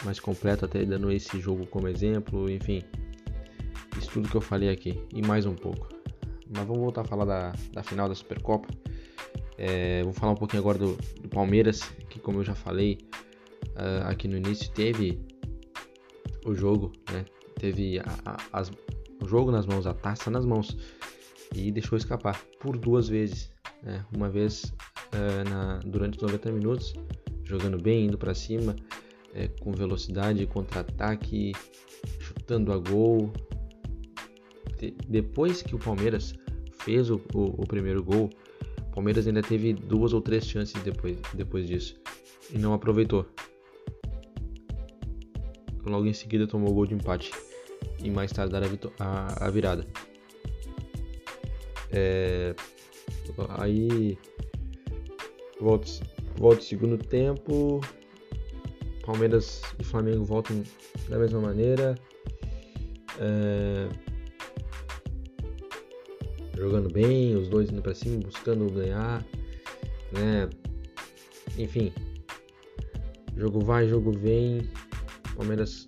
mais 0.04 0.20
completo, 0.20 0.66
até 0.66 0.84
dando 0.86 1.12
esse 1.12 1.40
jogo 1.40 1.66
como 1.68 1.88
exemplo, 1.88 2.50
enfim. 2.50 2.84
Isso 3.98 4.10
tudo 4.12 4.30
que 4.30 4.36
eu 4.36 4.42
falei 4.42 4.70
aqui 4.70 5.02
e 5.14 5.22
mais 5.22 5.46
um 5.46 5.56
pouco. 5.56 5.88
Mas 6.50 6.66
vamos 6.66 6.82
voltar 6.82 7.02
a 7.02 7.06
falar 7.06 7.26
da, 7.26 7.54
da 7.72 7.84
final 7.84 8.08
da 8.08 8.16
Supercopa. 8.16 8.68
É, 9.58 10.04
vou 10.04 10.14
falar 10.14 10.34
um 10.34 10.36
pouquinho 10.36 10.62
agora 10.62 10.78
do, 10.78 10.96
do 11.22 11.30
Palmeiras, 11.30 11.82
que 12.10 12.20
como 12.20 12.40
eu 12.40 12.44
já 12.44 12.56
falei 12.56 12.98
uh, 13.70 14.08
aqui 14.08 14.28
no 14.28 14.38
início, 14.38 14.70
teve 14.72 15.20
o 16.46 16.54
jogo, 16.54 16.92
né? 17.12 17.26
Teve 17.56 18.00
a, 18.00 18.04
a, 18.26 18.38
as, 18.52 18.72
o 19.22 19.28
jogo 19.28 19.52
nas 19.52 19.66
mãos, 19.66 19.88
a 19.88 19.94
taça 19.94 20.30
nas 20.30 20.46
mãos 20.46 20.76
e 21.56 21.72
deixou 21.72 21.98
escapar 21.98 22.40
por 22.60 22.78
duas 22.78 23.08
vezes. 23.08 23.52
Né? 23.82 24.04
Uma 24.14 24.30
vez 24.30 24.74
uh, 25.14 25.50
na, 25.50 25.80
durante 25.86 26.18
os 26.18 26.24
90 26.24 26.52
minutos, 26.52 26.94
jogando 27.44 27.82
bem, 27.82 28.06
indo 28.06 28.18
para 28.18 28.34
cima, 28.34 28.76
é, 29.34 29.48
com 29.48 29.72
velocidade, 29.72 30.46
contra-ataque, 30.48 31.54
chutando 32.20 32.72
a 32.72 32.78
gol. 32.78 33.32
Depois 35.08 35.62
que 35.62 35.76
o 35.76 35.80
Palmeiras 35.80 36.34
fez 36.80 37.10
o, 37.10 37.22
o, 37.34 37.62
o 37.62 37.68
primeiro 37.68 38.04
gol, 38.04 38.30
o 38.80 38.92
Palmeiras 38.96 39.26
ainda 39.28 39.42
teve 39.42 39.74
duas 39.74 40.14
ou 40.14 40.22
três 40.22 40.46
chances 40.46 40.82
depois, 40.84 41.18
depois 41.34 41.68
disso 41.68 41.96
e 42.52 42.58
não 42.58 42.74
aproveitou. 42.74 43.26
Logo 45.86 46.06
em 46.06 46.14
seguida 46.14 46.48
tomou 46.48 46.72
o 46.72 46.74
gol 46.74 46.86
de 46.86 46.94
empate 46.94 47.32
e 48.02 48.10
mais 48.10 48.32
tarde 48.32 48.56
a, 48.56 49.04
a, 49.04 49.48
a 49.48 49.50
virada. 49.50 49.86
É, 51.92 52.56
aí 53.60 54.18
volta, 55.60 55.88
volta 56.38 56.62
o 56.62 56.64
segundo 56.64 56.98
tempo. 56.98 57.82
Palmeiras 59.04 59.62
e 59.80 59.84
Flamengo 59.84 60.24
voltam 60.24 60.64
da 61.10 61.20
mesma 61.20 61.40
maneira. 61.40 61.96
É, 63.20 63.90
jogando 66.58 66.92
bem, 66.92 67.36
os 67.36 67.50
dois 67.50 67.70
indo 67.70 67.82
para 67.82 67.94
cima, 67.94 68.20
buscando 68.22 68.70
ganhar, 68.72 69.24
né? 70.12 70.50
Enfim, 71.58 71.92
jogo 73.36 73.60
vai, 73.60 73.88
jogo 73.88 74.12
vem. 74.12 74.70
Palmeiras 75.36 75.88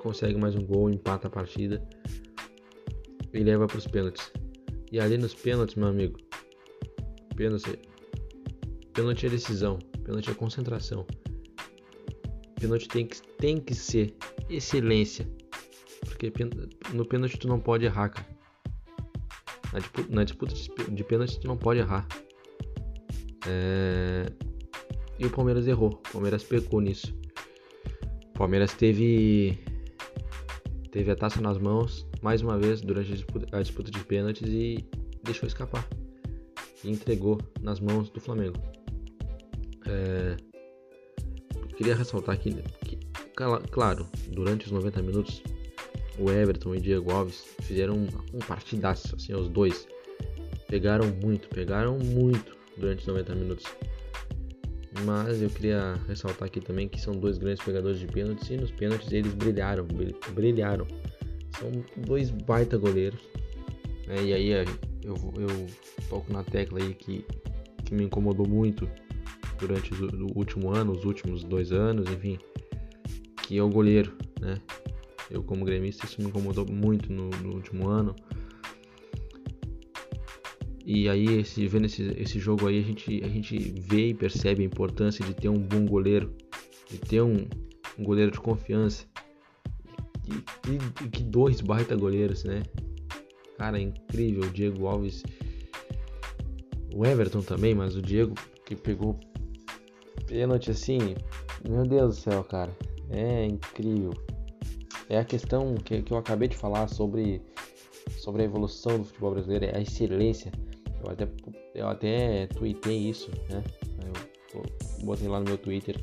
consegue 0.00 0.38
mais 0.38 0.54
um 0.54 0.64
gol, 0.64 0.90
empata 0.90 1.26
a 1.26 1.30
partida 1.30 1.82
e 3.32 3.42
leva 3.42 3.66
para 3.66 3.78
os 3.78 3.86
pênaltis. 3.86 4.30
E 4.92 5.00
ali 5.00 5.18
nos 5.18 5.34
pênaltis, 5.34 5.74
meu 5.74 5.88
amigo, 5.88 6.18
pênalti, 7.34 7.78
pênalti 8.92 9.26
é 9.26 9.30
decisão, 9.30 9.78
pênalti 10.04 10.30
é 10.30 10.34
concentração. 10.34 11.04
Pênalti 12.64 12.88
tem 12.88 13.06
que, 13.06 13.22
tem 13.36 13.60
que 13.60 13.74
ser 13.74 14.14
excelência, 14.48 15.28
porque 16.00 16.32
no 16.94 17.04
pênalti 17.04 17.38
tu 17.38 17.46
não 17.46 17.60
pode 17.60 17.84
errar, 17.84 18.08
cara. 18.08 18.26
Na 19.70 19.78
disputa, 19.80 20.14
na 20.14 20.24
disputa 20.24 20.54
de 20.90 21.04
pênalti 21.04 21.38
tu 21.40 21.46
não 21.46 21.58
pode 21.58 21.80
errar. 21.80 22.08
É... 23.46 24.32
E 25.18 25.26
o 25.26 25.30
Palmeiras 25.30 25.66
errou. 25.66 25.90
O 26.08 26.12
Palmeiras 26.12 26.42
pecou 26.42 26.80
nisso. 26.80 27.14
O 28.30 28.38
Palmeiras 28.38 28.72
teve 28.72 29.58
teve 30.90 31.10
a 31.10 31.16
taça 31.16 31.42
nas 31.42 31.58
mãos 31.58 32.06
mais 32.22 32.40
uma 32.40 32.56
vez 32.56 32.80
durante 32.80 33.12
a 33.12 33.14
disputa, 33.14 33.58
a 33.58 33.60
disputa 33.60 33.90
de 33.90 34.02
pênaltis 34.04 34.48
e 34.48 34.88
deixou 35.22 35.46
escapar. 35.46 35.86
E 36.82 36.90
entregou 36.90 37.38
nas 37.60 37.78
mãos 37.78 38.08
do 38.08 38.20
Flamengo. 38.20 38.58
É... 39.86 40.53
Queria 41.76 41.94
ressaltar 41.94 42.34
aqui 42.34 42.54
que, 42.84 42.98
claro, 43.70 44.06
durante 44.28 44.66
os 44.66 44.72
90 44.72 45.02
minutos 45.02 45.42
o 46.18 46.30
Everton 46.30 46.74
e 46.74 46.78
o 46.78 46.80
Diego 46.80 47.10
Alves 47.10 47.44
fizeram 47.62 47.94
um, 47.94 48.08
um 48.32 48.38
partidaço, 48.38 49.16
assim, 49.16 49.34
os 49.34 49.48
dois. 49.48 49.86
Pegaram 50.68 51.06
muito, 51.22 51.48
pegaram 51.48 51.98
muito 51.98 52.56
durante 52.76 53.00
os 53.00 53.06
90 53.06 53.34
minutos. 53.34 53.66
Mas 55.04 55.42
eu 55.42 55.50
queria 55.50 55.98
ressaltar 56.06 56.46
aqui 56.46 56.60
também 56.60 56.88
que 56.88 57.00
são 57.00 57.12
dois 57.14 57.36
grandes 57.36 57.64
pegadores 57.64 57.98
de 57.98 58.06
pênaltis 58.06 58.48
e 58.50 58.56
nos 58.56 58.70
pênaltis 58.70 59.10
eles 59.12 59.34
brilharam, 59.34 59.86
brilharam. 60.32 60.86
São 61.58 61.70
dois 61.96 62.30
baita 62.30 62.78
goleiros. 62.78 63.20
Né? 64.06 64.24
E 64.24 64.32
aí 64.32 64.50
eu, 65.02 65.16
eu 65.36 65.66
toco 66.08 66.32
na 66.32 66.44
tecla 66.44 66.78
aí 66.78 66.94
que, 66.94 67.24
que 67.84 67.92
me 67.92 68.04
incomodou 68.04 68.46
muito 68.46 68.88
durante 69.58 69.92
o, 69.94 70.36
último 70.36 70.70
ano, 70.70 70.92
os 70.92 71.04
últimos 71.04 71.44
dois 71.44 71.72
anos, 71.72 72.10
enfim, 72.10 72.38
que 73.42 73.56
é 73.58 73.62
o 73.62 73.68
goleiro, 73.68 74.16
né? 74.40 74.60
Eu, 75.30 75.42
como 75.42 75.64
gremista, 75.64 76.04
isso 76.04 76.20
me 76.20 76.28
incomodou 76.28 76.66
muito 76.66 77.12
no, 77.12 77.30
no 77.30 77.54
último 77.54 77.88
ano. 77.88 78.14
E 80.84 81.08
aí, 81.08 81.38
esse, 81.38 81.66
vendo 81.66 81.86
esse, 81.86 82.02
esse 82.18 82.38
jogo 82.38 82.68
aí, 82.68 82.78
a 82.78 82.82
gente, 82.82 83.24
a 83.24 83.28
gente 83.28 83.58
vê 83.80 84.08
e 84.08 84.14
percebe 84.14 84.62
a 84.62 84.66
importância 84.66 85.24
de 85.24 85.32
ter 85.32 85.48
um 85.48 85.58
bom 85.58 85.86
goleiro, 85.86 86.34
de 86.90 86.98
ter 86.98 87.22
um, 87.22 87.46
um 87.98 88.04
goleiro 88.04 88.30
de 88.30 88.38
confiança. 88.38 89.06
E, 90.28 91.04
e, 91.04 91.08
que 91.08 91.22
dois 91.22 91.60
baita 91.62 91.96
goleiros, 91.96 92.44
né? 92.44 92.62
Cara, 93.56 93.80
incrível. 93.80 94.44
O 94.44 94.50
Diego 94.50 94.86
Alves, 94.86 95.22
o 96.94 97.04
Everton 97.04 97.40
também, 97.40 97.74
mas 97.74 97.96
o 97.96 98.02
Diego 98.02 98.34
que 98.64 98.74
pegou 98.74 99.18
pênalti 100.26 100.70
assim, 100.70 101.14
Meu 101.68 101.84
Deus 101.84 102.16
do 102.16 102.20
céu, 102.22 102.44
cara. 102.44 102.76
É 103.10 103.46
incrível. 103.46 104.12
É 105.08 105.18
a 105.18 105.24
questão 105.24 105.74
que, 105.74 106.02
que 106.02 106.12
eu 106.12 106.16
acabei 106.16 106.48
de 106.48 106.56
falar 106.56 106.88
sobre, 106.88 107.42
sobre 108.18 108.42
a 108.42 108.44
evolução 108.46 108.98
do 108.98 109.04
futebol 109.04 109.32
brasileiro, 109.32 109.66
é 109.66 109.76
a 109.76 109.80
excelência. 109.80 110.50
Eu 111.02 111.10
até, 111.10 111.28
eu 111.74 111.88
até 111.88 112.46
tuitei 112.46 112.96
isso, 112.96 113.30
né? 113.50 113.62
Eu, 114.54 114.62
botei 115.04 115.28
lá 115.28 115.40
no 115.40 115.44
meu 115.44 115.58
Twitter 115.58 116.00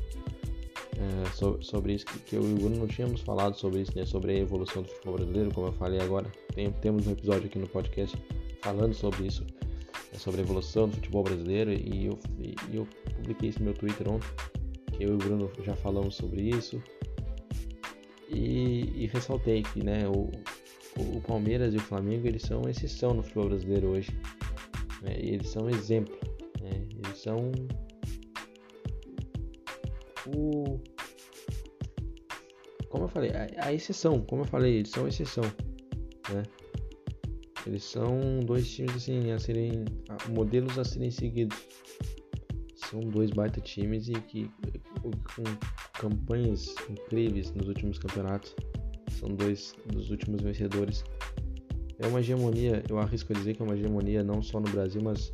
é, 0.96 1.30
sobre, 1.30 1.64
sobre, 1.64 1.94
isso, 1.94 2.06
que, 2.06 2.36
eu 2.36 2.42
e 2.42 2.52
o 2.52 2.56
Bruno 2.56 2.76
não 2.76 2.86
tínhamos 2.86 3.20
falado 3.22 3.56
sobre 3.56 3.80
isso, 3.80 3.92
né? 3.96 4.04
Sobre 4.04 4.32
a 4.32 4.38
evolução 4.38 4.82
do 4.82 4.88
futebol 4.88 5.14
brasileiro, 5.14 5.52
como 5.52 5.68
eu 5.68 5.72
falei 5.72 6.00
agora. 6.00 6.30
Tem, 6.54 6.70
temos 6.70 7.06
um 7.06 7.12
episódio 7.12 7.46
aqui 7.46 7.58
no 7.58 7.68
podcast 7.68 8.16
falando 8.60 8.94
sobre 8.94 9.26
isso? 9.26 9.44
Sobre 10.18 10.40
a 10.40 10.44
evolução 10.44 10.88
do 10.88 10.96
futebol 10.96 11.22
brasileiro, 11.22 11.72
e 11.72 12.06
eu, 12.06 12.18
e 12.38 12.76
eu 12.76 12.86
publiquei 13.16 13.48
isso 13.48 13.58
no 13.58 13.66
meu 13.66 13.74
Twitter 13.74 14.08
ontem, 14.10 14.28
que 14.92 15.04
eu 15.04 15.10
e 15.10 15.14
o 15.14 15.18
Bruno 15.18 15.50
já 15.64 15.74
falamos 15.74 16.16
sobre 16.16 16.42
isso. 16.42 16.82
E, 18.28 19.04
e 19.04 19.06
ressaltei 19.12 19.62
que 19.62 19.84
né, 19.84 20.08
o, 20.08 20.30
o 20.98 21.20
Palmeiras 21.20 21.74
e 21.74 21.76
o 21.76 21.80
Flamengo 21.80 22.26
eles 22.26 22.42
são 22.42 22.62
exceção 22.68 23.12
no 23.14 23.22
futebol 23.22 23.48
brasileiro 23.48 23.88
hoje. 23.88 24.10
Né? 25.02 25.16
eles 25.18 25.48
são 25.48 25.68
exemplo. 25.68 26.16
Né? 26.60 26.86
Eles 27.04 27.18
são 27.18 27.52
o. 30.26 30.80
Como 32.88 33.04
eu 33.04 33.08
falei, 33.08 33.30
a, 33.30 33.66
a, 33.66 33.72
exceção, 33.72 34.22
como 34.22 34.42
eu 34.42 34.46
falei, 34.46 34.76
eles 34.76 34.90
são 34.90 35.08
exceção. 35.08 35.44
Né? 36.30 36.42
Eles 37.66 37.84
são 37.84 38.40
dois 38.44 38.68
times 38.68 38.96
assim, 38.96 39.30
a 39.30 39.38
serem. 39.38 39.84
modelos 40.30 40.78
a 40.78 40.84
serem 40.84 41.10
seguidos. 41.10 41.56
São 42.74 43.00
dois 43.00 43.30
baita 43.30 43.60
times 43.60 44.08
e 44.08 44.12
que 44.12 44.50
com 45.00 45.44
campanhas 45.94 46.74
incríveis 46.90 47.52
nos 47.52 47.68
últimos 47.68 47.98
campeonatos. 47.98 48.54
São 49.10 49.28
dois 49.28 49.74
dos 49.86 50.10
últimos 50.10 50.42
vencedores. 50.42 51.04
É 51.98 52.06
uma 52.06 52.20
hegemonia, 52.20 52.82
eu 52.88 52.98
arrisco 52.98 53.32
dizer 53.32 53.54
que 53.54 53.62
é 53.62 53.64
uma 53.64 53.74
hegemonia 53.74 54.24
não 54.24 54.42
só 54.42 54.58
no 54.58 54.68
Brasil, 54.70 55.00
mas 55.00 55.30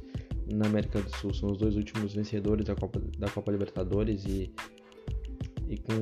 na 0.53 0.67
América 0.67 1.01
do 1.01 1.17
Sul. 1.17 1.33
São 1.33 1.51
os 1.51 1.57
dois 1.57 1.77
últimos 1.77 2.13
vencedores 2.13 2.67
da 2.67 2.75
Copa, 2.75 3.01
da 3.19 3.29
Copa 3.31 3.51
Libertadores 3.51 4.25
e, 4.27 4.53
e 5.67 5.79
com 5.79 5.95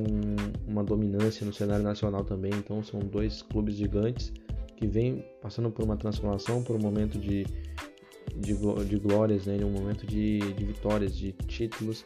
uma 0.69 0.83
dominância 0.83 1.45
no 1.45 1.53
cenário 1.53 1.83
nacional 1.83 2.25
também. 2.25 2.51
Então 2.53 2.83
são 2.83 2.99
dois 2.99 3.41
clubes 3.41 3.75
gigantes 3.75 4.33
que 4.77 4.87
vêm 4.87 5.25
passando 5.41 5.69
por 5.69 5.83
uma 5.83 5.97
transformação, 5.97 6.63
por 6.63 6.75
um 6.75 6.79
momento 6.79 7.19
de, 7.19 7.45
de, 8.35 8.53
de 8.85 8.97
glórias, 8.97 9.45
né? 9.45 9.57
um 9.65 9.71
momento 9.71 10.05
de, 10.05 10.39
de 10.39 10.63
vitórias, 10.63 11.17
de 11.17 11.33
títulos 11.33 12.05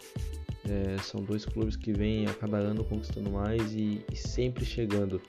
é, 0.68 0.98
são 1.00 1.22
dois 1.22 1.46
clubes 1.46 1.76
que 1.76 1.92
vêm 1.92 2.26
a 2.26 2.34
cada 2.34 2.58
ano 2.58 2.84
conquistando 2.84 3.30
mais 3.30 3.74
e, 3.74 4.04
e 4.12 4.16
sempre 4.16 4.66
chegando. 4.66 5.22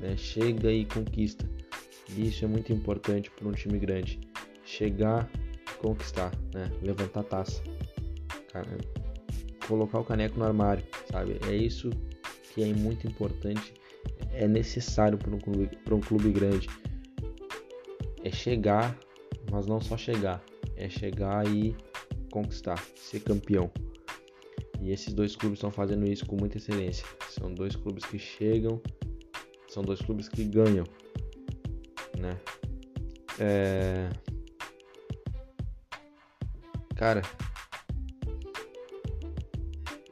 Né? 0.00 0.16
Chega 0.16 0.70
e 0.70 0.84
conquista. 0.84 1.48
Isso 2.16 2.44
é 2.44 2.48
muito 2.48 2.72
importante 2.72 3.30
para 3.30 3.48
um 3.48 3.52
time 3.52 3.78
grande. 3.78 4.20
Chegar 4.64 5.30
conquistar, 5.80 6.32
né? 6.52 6.70
levantar 6.82 7.20
a 7.20 7.24
taça. 7.24 7.62
Cara, 8.52 8.78
colocar 9.66 9.98
o 9.98 10.04
caneco 10.04 10.38
no 10.38 10.44
armário, 10.44 10.84
sabe? 11.10 11.38
É 11.48 11.54
isso 11.54 11.90
que 12.52 12.62
é 12.62 12.72
muito 12.72 13.06
importante, 13.06 13.72
é 14.32 14.46
necessário 14.46 15.18
para 15.18 15.34
um 15.34 15.38
clube, 15.38 15.76
para 15.84 15.94
um 15.94 16.00
clube 16.00 16.30
grande. 16.30 16.68
É 18.22 18.30
chegar, 18.30 18.98
mas 19.50 19.66
não 19.66 19.80
só 19.80 19.96
chegar, 19.96 20.42
é 20.76 20.88
chegar 20.88 21.46
e 21.46 21.74
conquistar, 22.30 22.78
ser 22.96 23.20
campeão. 23.20 23.70
E 24.80 24.92
esses 24.92 25.12
dois 25.12 25.36
clubes 25.36 25.58
estão 25.58 25.70
fazendo 25.70 26.10
isso 26.10 26.24
com 26.24 26.36
muita 26.36 26.56
excelência. 26.56 27.06
São 27.28 27.52
dois 27.52 27.76
clubes 27.76 28.04
que 28.04 28.18
chegam, 28.18 28.80
são 29.68 29.82
dois 29.82 30.00
clubes 30.00 30.28
que 30.28 30.44
ganham, 30.44 30.84
né? 32.18 32.38
É... 33.38 34.10
Cara, 36.94 37.22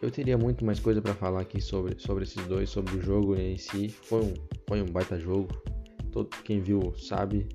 eu 0.01 0.11
teria 0.11 0.39
muito 0.39 0.65
mais 0.65 0.79
coisa 0.79 1.03
para 1.03 1.15
falar 1.15 1.41
aqui 1.41 1.61
sobre, 1.61 1.99
sobre 1.99 2.25
esses 2.25 2.45
dois, 2.47 2.71
sobre 2.71 2.97
o 2.97 3.03
jogo 3.03 3.37
em 3.37 3.57
si. 3.57 3.89
Foi 3.89 4.23
um, 4.23 4.35
foi 4.67 4.83
um 4.83 4.87
baita 4.87 5.19
jogo. 5.19 5.49
Todo 6.13 6.29
quem 6.45 6.61
viu 6.61 6.95
sabe. 6.97 7.49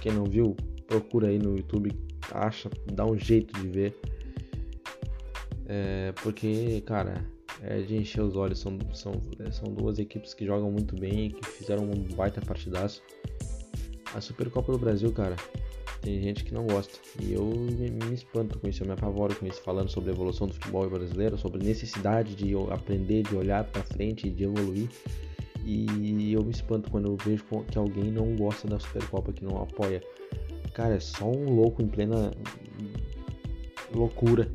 Quem 0.00 0.12
não 0.12 0.24
viu, 0.24 0.56
procura 0.86 1.28
aí 1.28 1.38
no 1.38 1.56
YouTube, 1.56 1.92
acha, 2.32 2.68
dá 2.92 3.06
um 3.06 3.16
jeito 3.16 3.58
de 3.60 3.68
ver. 3.68 4.00
É, 5.66 6.12
porque, 6.22 6.82
cara, 6.82 7.24
é 7.62 7.80
de 7.80 7.96
encher 7.96 8.22
os 8.22 8.36
olhos. 8.36 8.58
São, 8.58 8.76
são, 8.92 9.12
são 9.50 9.72
duas 9.72 9.98
equipes 9.98 10.34
que 10.34 10.44
jogam 10.44 10.70
muito 10.70 10.96
bem 10.96 11.26
e 11.26 11.30
que 11.30 11.46
fizeram 11.46 11.84
um 11.84 12.02
baita 12.14 12.40
partidaço. 12.40 13.02
A 14.14 14.20
Supercopa 14.20 14.72
do 14.72 14.78
Brasil, 14.78 15.12
cara, 15.12 15.36
tem 16.04 16.20
gente 16.20 16.44
que 16.44 16.52
não 16.52 16.66
gosta. 16.66 16.98
E 17.20 17.32
eu 17.32 17.44
me, 17.46 17.90
me 17.90 18.14
espanto 18.14 18.58
com 18.58 18.68
isso, 18.68 18.82
eu 18.82 18.86
me 18.86 18.92
apavoro 18.92 19.34
com 19.34 19.46
isso, 19.46 19.62
falando 19.62 19.88
sobre 19.88 20.10
a 20.10 20.12
evolução 20.12 20.46
do 20.46 20.52
futebol 20.52 20.88
brasileiro, 20.88 21.38
sobre 21.38 21.64
necessidade 21.64 22.34
de 22.34 22.54
aprender, 22.70 23.22
de 23.22 23.34
olhar 23.34 23.64
para 23.64 23.82
frente, 23.82 24.28
de 24.28 24.44
evoluir. 24.44 24.88
E 25.64 26.30
eu 26.30 26.44
me 26.44 26.50
espanto 26.50 26.90
quando 26.90 27.06
eu 27.06 27.16
vejo 27.16 27.42
que 27.70 27.78
alguém 27.78 28.10
não 28.10 28.36
gosta 28.36 28.68
da 28.68 28.78
Supercopa, 28.78 29.32
que 29.32 29.42
não 29.42 29.62
apoia. 29.62 30.02
Cara, 30.74 30.96
é 30.96 31.00
só 31.00 31.24
um 31.24 31.54
louco 31.54 31.82
em 31.82 31.88
plena 31.88 32.32
loucura 33.94 34.50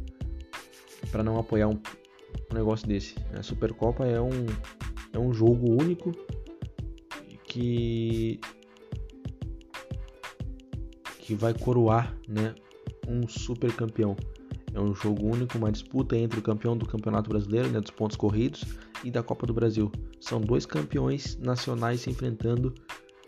para 1.09 1.23
não 1.23 1.39
apoiar 1.39 1.67
um, 1.67 1.79
um, 2.51 2.53
negócio 2.53 2.87
desse. 2.87 3.15
A 3.33 3.41
Supercopa 3.41 4.05
é 4.05 4.21
um, 4.21 4.45
é 5.13 5.17
um 5.17 5.33
jogo 5.33 5.81
único 5.81 6.11
que 7.45 8.39
que 11.29 11.35
vai 11.35 11.53
coroar, 11.53 12.17
né, 12.27 12.55
um 13.07 13.27
super 13.27 13.71
campeão. 13.75 14.17
É 14.73 14.79
um 14.79 14.95
jogo 14.95 15.27
único, 15.27 15.59
uma 15.59 15.71
disputa 15.71 16.17
entre 16.17 16.39
o 16.39 16.41
campeão 16.41 16.75
do 16.75 16.87
Campeonato 16.87 17.29
Brasileiro, 17.29 17.69
né, 17.69 17.79
dos 17.79 17.91
pontos 17.91 18.17
corridos, 18.17 18.65
e 19.03 19.11
da 19.11 19.21
Copa 19.21 19.45
do 19.45 19.53
Brasil. 19.53 19.91
São 20.19 20.41
dois 20.41 20.65
campeões 20.65 21.37
nacionais 21.37 22.01
se 22.01 22.09
enfrentando 22.09 22.73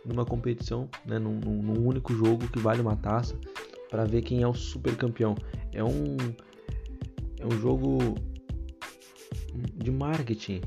numa 0.04 0.26
competição, 0.26 0.90
né, 1.06 1.20
num, 1.20 1.40
num 1.40 1.86
único 1.86 2.12
jogo 2.16 2.48
que 2.48 2.58
vale 2.58 2.82
uma 2.82 2.96
taça, 2.96 3.36
para 3.88 4.04
ver 4.04 4.24
quem 4.24 4.42
é 4.42 4.48
o 4.48 4.54
super 4.56 4.96
campeão. 4.96 5.36
É 5.72 5.84
um 5.84 6.18
é 7.40 7.46
um 7.46 7.52
jogo 7.52 8.16
de 9.76 9.92
marketing 9.92 10.62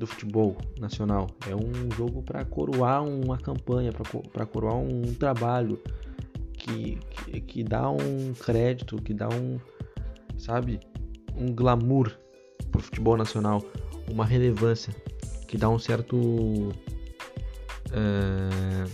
do 0.00 0.06
futebol 0.06 0.56
nacional. 0.80 1.28
É 1.48 1.54
um 1.54 1.92
jogo 1.96 2.24
para 2.24 2.44
coroar 2.44 3.04
uma 3.04 3.38
campanha, 3.38 3.92
para 4.32 4.46
coroar 4.46 4.76
um 4.76 5.14
trabalho 5.14 5.80
que, 6.66 6.98
que, 7.10 7.40
que, 7.40 7.64
dá 7.64 7.88
um 7.88 8.34
crédito, 8.34 9.00
que 9.00 9.14
dá 9.14 9.28
um, 9.28 9.60
sabe, 10.36 10.80
um 11.36 11.54
glamour 11.54 12.10
pro 12.72 12.80
futebol 12.80 13.16
nacional, 13.16 13.62
uma 14.10 14.24
relevância, 14.24 14.94
que 15.46 15.56
dá 15.56 15.68
um 15.68 15.78
certo. 15.78 16.70
É, 17.92 18.84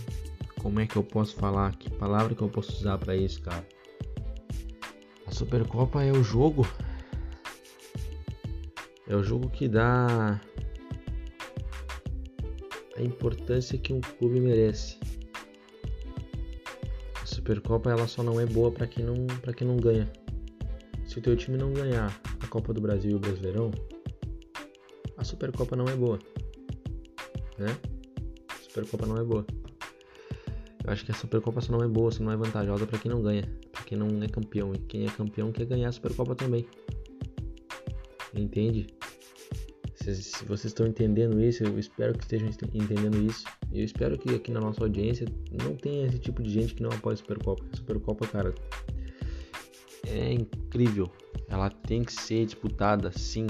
como 0.61 0.79
é 0.79 0.85
que 0.85 0.95
eu 0.95 1.03
posso 1.03 1.35
falar? 1.35 1.75
Que 1.75 1.89
palavra 1.89 2.35
que 2.35 2.41
eu 2.41 2.49
posso 2.49 2.71
usar 2.73 2.97
para 2.97 3.15
isso, 3.15 3.41
cara? 3.41 3.67
A 5.25 5.31
Supercopa 5.31 6.03
é 6.03 6.11
o 6.11 6.23
jogo 6.23 6.67
é 9.07 9.15
o 9.15 9.23
jogo 9.23 9.49
que 9.49 9.67
dá 9.67 10.39
a 12.95 13.01
importância 13.01 13.77
que 13.77 13.93
um 13.93 13.99
clube 13.99 14.39
merece. 14.39 14.97
Supercopa 17.43 17.91
ela 17.91 18.07
só 18.07 18.23
não 18.23 18.39
é 18.39 18.45
boa 18.45 18.71
para 18.71 18.87
quem 18.87 19.03
não 19.03 19.27
para 19.41 19.51
quem 19.51 19.67
não 19.67 19.75
ganha. 19.75 20.09
Se 21.05 21.19
o 21.19 21.21
teu 21.21 21.35
time 21.35 21.57
não 21.57 21.73
ganhar 21.73 22.17
a 22.39 22.47
Copa 22.47 22.73
do 22.73 22.79
Brasil 22.79 23.11
e 23.11 23.15
o 23.15 23.19
Brasileirão, 23.19 23.69
a 25.17 25.25
Supercopa 25.25 25.75
não 25.75 25.83
é 25.89 25.93
boa, 25.93 26.17
né? 27.57 27.77
A 28.49 28.63
Supercopa 28.63 29.05
não 29.05 29.17
é 29.17 29.23
boa. 29.25 29.45
Eu 30.85 30.93
acho 30.93 31.03
que 31.03 31.11
a 31.11 31.15
Supercopa 31.15 31.59
só 31.59 31.73
não 31.73 31.83
é 31.83 31.87
boa, 31.87 32.09
só 32.13 32.23
não 32.23 32.31
é 32.31 32.37
vantajosa 32.37 32.87
para 32.87 32.97
quem 32.97 33.11
não 33.11 33.21
ganha, 33.21 33.43
para 33.73 33.83
quem 33.83 33.97
não 33.97 34.23
é 34.23 34.29
campeão. 34.29 34.73
E 34.73 34.77
quem 34.77 35.05
é 35.05 35.09
campeão 35.09 35.51
quer 35.51 35.65
ganhar 35.65 35.89
a 35.89 35.91
Supercopa 35.91 36.35
também. 36.35 36.65
Entende? 38.33 38.87
Se, 39.95 40.45
vocês 40.45 40.67
estão 40.67 40.87
entendendo 40.87 41.41
isso, 41.41 41.65
eu 41.65 41.77
espero 41.77 42.13
que 42.13 42.23
estejam 42.23 42.47
entendendo 42.73 43.17
isso. 43.21 43.43
Eu 43.73 43.83
espero 43.83 44.17
que 44.17 44.35
aqui 44.35 44.51
na 44.51 44.59
nossa 44.59 44.83
audiência 44.83 45.25
não 45.51 45.75
tenha 45.75 46.05
esse 46.05 46.19
tipo 46.19 46.43
de 46.43 46.49
gente 46.49 46.75
que 46.75 46.83
não 46.83 46.91
apoia 46.91 47.15
a 47.15 47.17
Supercopa. 47.17 47.63
A 47.71 47.75
Supercopa, 47.75 48.27
cara, 48.27 48.53
é 50.07 50.33
incrível. 50.33 51.09
Ela 51.47 51.69
tem 51.69 52.03
que 52.03 52.13
ser 52.13 52.45
disputada, 52.45 53.11
sim. 53.11 53.47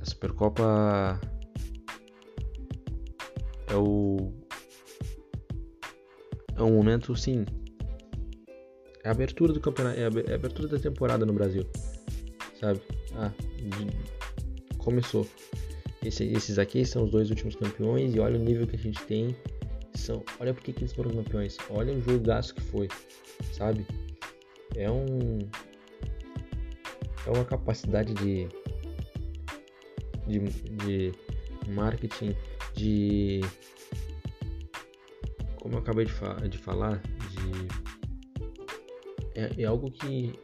A 0.00 0.04
Supercopa 0.04 1.20
é 3.68 3.76
o 3.76 4.32
é 6.56 6.62
um 6.62 6.74
momento, 6.74 7.14
sim. 7.14 7.44
É 9.04 9.08
a 9.08 9.12
abertura 9.12 9.52
do 9.52 9.60
campeonato, 9.60 9.98
é 9.98 10.04
a 10.04 10.34
abertura 10.34 10.66
da 10.66 10.78
temporada 10.78 11.24
no 11.24 11.32
Brasil 11.32 11.64
sabe? 12.58 12.80
Ah, 13.14 13.30
começou. 14.78 15.26
Esse, 16.04 16.24
esses 16.24 16.58
aqui 16.58 16.84
são 16.84 17.04
os 17.04 17.10
dois 17.10 17.30
últimos 17.30 17.56
campeões 17.56 18.14
e 18.14 18.20
olha 18.20 18.38
o 18.38 18.42
nível 18.42 18.66
que 18.66 18.76
a 18.76 18.78
gente 18.78 19.02
tem. 19.04 19.36
São, 19.94 20.22
olha 20.38 20.54
porque 20.54 20.72
que 20.72 20.80
eles 20.80 20.92
foram 20.92 21.10
campeões. 21.10 21.56
Olha 21.70 21.92
o 21.92 22.00
jogaço 22.00 22.54
que 22.54 22.60
foi, 22.60 22.88
sabe? 23.52 23.84
É 24.76 24.90
um 24.90 25.38
é 27.26 27.30
uma 27.30 27.44
capacidade 27.44 28.14
de 28.14 28.48
de, 30.26 30.38
de 30.40 31.14
marketing, 31.70 32.36
de 32.74 33.40
como 35.56 35.74
eu 35.74 35.78
acabei 35.78 36.04
de, 36.04 36.12
fa 36.12 36.34
de 36.48 36.58
falar, 36.58 37.02
de 37.30 37.68
é, 39.34 39.62
é 39.62 39.64
algo 39.64 39.90
que 39.90 40.38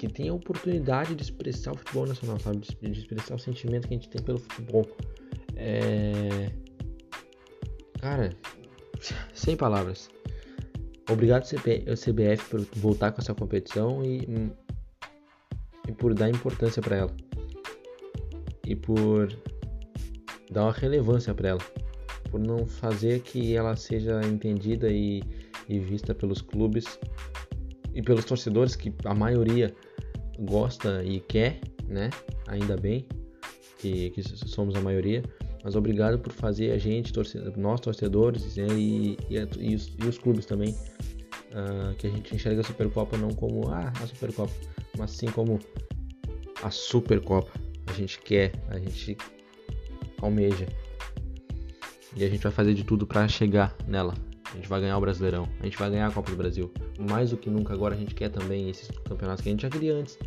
que 0.00 0.08
tem 0.08 0.30
a 0.30 0.32
oportunidade 0.32 1.14
de 1.14 1.22
expressar 1.22 1.72
o 1.72 1.76
futebol 1.76 2.06
nacional, 2.06 2.38
sabe? 2.40 2.60
De, 2.60 2.98
expressar 2.98 3.34
o 3.34 3.38
sentimento 3.38 3.86
que 3.86 3.92
a 3.92 3.98
gente 3.98 4.08
tem 4.08 4.22
pelo 4.22 4.38
futebol. 4.38 4.88
É... 5.56 6.50
Cara, 8.00 8.34
sem 9.34 9.54
palavras. 9.54 10.08
Obrigado 11.06 11.44
CBF 11.44 12.48
por 12.48 12.60
voltar 12.76 13.12
com 13.12 13.20
essa 13.20 13.34
competição 13.34 14.02
e, 14.02 14.50
e 15.86 15.92
por 15.92 16.14
dar 16.14 16.30
importância 16.30 16.80
para 16.80 16.96
ela. 16.96 17.14
E 18.66 18.74
por 18.74 19.28
dar 20.50 20.62
uma 20.62 20.72
relevância 20.72 21.34
para 21.34 21.50
ela. 21.50 21.60
Por 22.30 22.40
não 22.40 22.64
fazer 22.64 23.20
que 23.20 23.54
ela 23.54 23.76
seja 23.76 24.18
entendida 24.22 24.88
e, 24.90 25.22
e 25.68 25.78
vista 25.78 26.14
pelos 26.14 26.40
clubes 26.40 26.98
e 27.92 28.00
pelos 28.00 28.24
torcedores, 28.24 28.74
que 28.74 28.94
a 29.04 29.14
maioria 29.14 29.74
gosta 30.40 31.02
e 31.04 31.20
quer, 31.20 31.60
né? 31.86 32.10
Ainda 32.46 32.76
bem 32.76 33.06
que, 33.78 34.10
que 34.10 34.22
somos 34.22 34.74
a 34.74 34.80
maioria. 34.80 35.22
Mas 35.62 35.76
obrigado 35.76 36.18
por 36.18 36.32
fazer 36.32 36.72
a 36.72 36.78
gente, 36.78 37.12
torcedor, 37.12 37.56
nós 37.56 37.80
torcedores 37.80 38.56
né? 38.56 38.66
e, 38.70 39.18
e, 39.28 39.36
e, 39.58 39.74
os, 39.74 39.94
e, 39.98 40.06
os, 40.06 40.16
clubes 40.16 40.46
também, 40.46 40.70
uh, 40.70 41.94
que 41.98 42.06
a 42.06 42.10
gente 42.10 42.34
enxerga 42.34 42.62
a 42.62 42.64
Supercopa 42.64 43.18
não 43.18 43.28
como 43.30 43.68
ah, 43.68 43.92
a 44.00 44.06
Supercopa, 44.06 44.52
mas 44.96 45.10
sim 45.10 45.26
como 45.26 45.58
a 46.62 46.70
Supercopa. 46.70 47.52
A 47.86 47.92
gente 47.92 48.20
quer, 48.20 48.52
a 48.68 48.78
gente 48.78 49.18
almeja. 50.22 50.66
E 52.16 52.24
a 52.24 52.28
gente 52.28 52.42
vai 52.42 52.52
fazer 52.52 52.72
de 52.72 52.84
tudo 52.84 53.06
para 53.06 53.28
chegar 53.28 53.76
nela. 53.86 54.14
A 54.52 54.56
gente 54.56 54.68
vai 54.68 54.80
ganhar 54.80 54.98
o 54.98 55.00
Brasileirão, 55.00 55.48
a 55.60 55.64
gente 55.64 55.78
vai 55.78 55.90
ganhar 55.90 56.08
a 56.08 56.10
Copa 56.10 56.30
do 56.30 56.36
Brasil. 56.36 56.72
Mais 56.98 57.30
do 57.30 57.36
que 57.36 57.48
nunca 57.48 57.72
agora 57.72 57.94
a 57.94 57.98
gente 57.98 58.14
quer 58.14 58.30
também 58.30 58.68
esses 58.68 58.90
campeonatos 59.04 59.42
que 59.42 59.48
a 59.48 59.52
gente 59.52 59.62
já 59.62 59.70
queria 59.70 59.94
antes. 59.94 60.18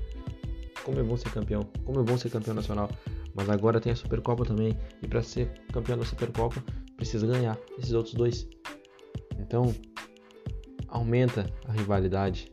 Como 0.83 0.99
é 0.99 1.03
bom 1.03 1.17
ser 1.17 1.29
campeão, 1.31 1.61
como 1.85 1.99
é 1.99 2.03
bom 2.03 2.17
ser 2.17 2.29
campeão 2.29 2.53
nacional. 2.53 2.89
Mas 3.35 3.49
agora 3.49 3.81
tem 3.81 3.91
a 3.91 3.95
Supercopa 3.95 4.45
também. 4.45 4.77
E 5.01 5.07
para 5.07 5.21
ser 5.21 5.51
campeão 5.71 5.97
da 5.97 6.05
Supercopa, 6.05 6.63
precisa 6.95 7.27
ganhar 7.27 7.57
esses 7.77 7.91
outros 7.93 8.13
dois. 8.13 8.47
Então, 9.39 9.73
aumenta 10.87 11.51
a 11.67 11.71
rivalidade, 11.71 12.51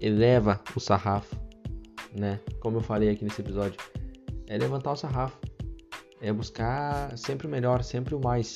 eleva 0.00 0.60
o 0.74 0.80
sarrafo, 0.80 1.36
né? 2.12 2.40
Como 2.60 2.78
eu 2.78 2.80
falei 2.80 3.10
aqui 3.10 3.24
nesse 3.24 3.40
episódio, 3.40 3.78
é 4.48 4.56
levantar 4.56 4.92
o 4.92 4.96
sarrafo, 4.96 5.38
é 6.20 6.32
buscar 6.32 7.16
sempre 7.16 7.46
o 7.46 7.50
melhor, 7.50 7.84
sempre 7.84 8.14
o 8.14 8.20
mais 8.20 8.54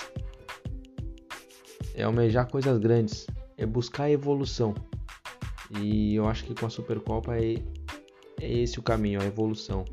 é 1.95 2.03
almejar 2.03 2.49
coisas 2.49 2.79
grandes, 2.79 3.27
é 3.57 3.67
buscar 3.67 4.11
evolução. 4.11 4.75
E 5.81 6.15
eu 6.15 6.29
acho 6.29 6.45
que 6.45 6.55
com 6.55 6.67
a 6.67 6.71
Supercopa 6.71 7.37
é, 7.37 7.55
é 8.41 8.53
esse 8.59 8.79
o 8.79 8.83
caminho, 8.83 9.21
a 9.21 9.25
evolução, 9.25 9.85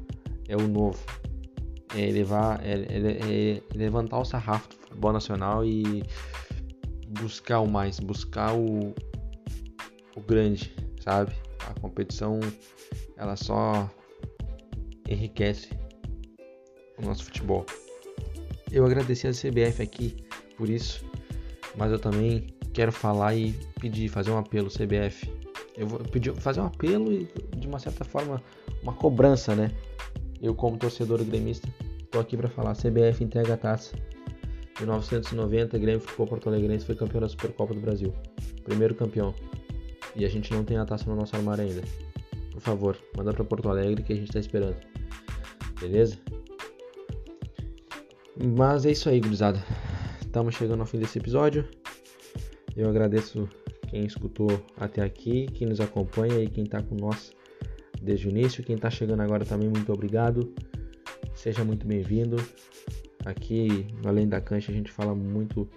é 0.47 0.55
o 0.55 0.67
novo. 0.67 0.99
É, 1.95 2.12
levar, 2.12 2.63
é, 2.63 2.73
é, 2.73 3.55
é 3.55 3.62
levantar 3.75 4.19
o 4.19 4.25
sarrafo 4.25 4.69
do 4.69 4.75
futebol 4.75 5.12
nacional 5.12 5.65
e 5.65 6.03
buscar 7.19 7.62
o 7.62 7.67
mais, 7.67 7.99
buscar 7.99 8.53
o, 8.53 8.93
o 10.15 10.21
grande, 10.21 10.71
sabe? 11.01 11.33
A 11.67 11.79
competição 11.79 12.39
ela 13.17 13.35
só 13.35 13.89
enriquece 15.07 15.69
o 16.99 17.05
nosso 17.05 17.23
futebol. 17.25 17.65
Eu 18.71 18.85
agradeci 18.85 19.27
a 19.27 19.31
CBF 19.31 19.81
aqui 19.81 20.15
por 20.55 20.69
isso 20.69 21.09
mas 21.80 21.92
eu 21.92 21.98
também 21.98 22.46
quero 22.74 22.92
falar 22.92 23.34
e 23.34 23.54
pedir, 23.80 24.10
fazer 24.10 24.30
um 24.30 24.38
apelo 24.38 24.70
CBF. 24.70 25.28
Eu 25.76 25.88
vou 25.88 26.00
pedir, 26.00 26.36
fazer 26.36 26.60
um 26.60 26.65
apelo 26.65 27.12
e 27.12 27.28
de 27.56 27.68
uma 27.68 27.80
certa 27.80 28.04
forma 28.04 28.44
uma 28.84 28.94
cobrança, 28.94 29.56
né? 29.56 29.72
Eu 30.42 30.54
como 30.54 30.78
torcedor 30.78 31.24
gremista 31.24 31.68
tô 32.12 32.20
aqui 32.20 32.36
para 32.36 32.50
falar, 32.50 32.74
CBF 32.76 33.24
entrega 33.24 33.54
a 33.54 33.58
taça. 33.58 33.96
Em 34.78 34.84
1990, 34.84 35.78
Grêmio 35.78 36.00
Futebol 36.00 36.28
Porto 36.28 36.50
Alegrense 36.50 36.86
foi 36.86 36.96
campeão 36.96 37.22
da 37.22 37.30
Supercopa 37.30 37.74
do 37.74 37.82
Brasil. 37.82 38.13
Primeiro 38.63 38.96
campeão. 38.96 39.34
E 40.15 40.26
a 40.26 40.30
gente 40.30 40.52
não 40.52 40.63
tem 40.63 40.78
a 40.78 40.86
taça 40.86 41.10
no 41.10 41.15
nosso 41.15 41.36
armário 41.36 41.65
ainda. 41.65 41.82
Por 42.52 42.62
favor, 42.62 42.98
manda 43.15 43.34
para 43.34 43.44
Porto 43.44 43.70
Alegre 43.70 44.04
que 44.04 44.13
a 44.13 44.15
gente 44.15 44.32
tá 44.32 44.39
esperando. 44.39 44.78
Beleza? 45.80 46.18
Mas 48.42 48.86
é 48.86 48.92
isso 48.92 49.10
aí, 49.10 49.20
gurizada. 49.20 49.62
Estamos 50.30 50.54
chegando 50.54 50.82
ao 50.82 50.86
fim 50.86 51.00
desse 51.00 51.18
episódio. 51.18 51.68
Eu 52.78 52.88
agradeço 52.88 53.50
quem 53.89 54.06
escutou 54.06 54.63
até 54.78 55.02
aqui, 55.02 55.48
quem 55.48 55.68
nos 55.68 55.82
acompanha 55.82 56.39
e 56.39 56.48
quem 56.48 56.65
está 56.65 56.84
com 56.84 56.94
nós 56.94 57.32
desde 58.00 58.28
o 58.28 58.30
início. 58.30 58.63
Quem 58.63 58.76
está 58.76 58.92
chegando 58.92 59.22
agora 59.22 59.44
também, 59.44 59.68
muito 59.68 59.92
obrigado. 59.92 60.54
Seja 61.34 61.65
muito 61.65 61.88
bem-vindo. 61.88 62.38
Aqui, 63.26 63.88
além 64.06 64.30
da 64.30 64.39
cancha, 64.39 64.72
a 64.72 64.76
gente 64.76 64.92
fala 64.92 65.15
muito 65.15 65.68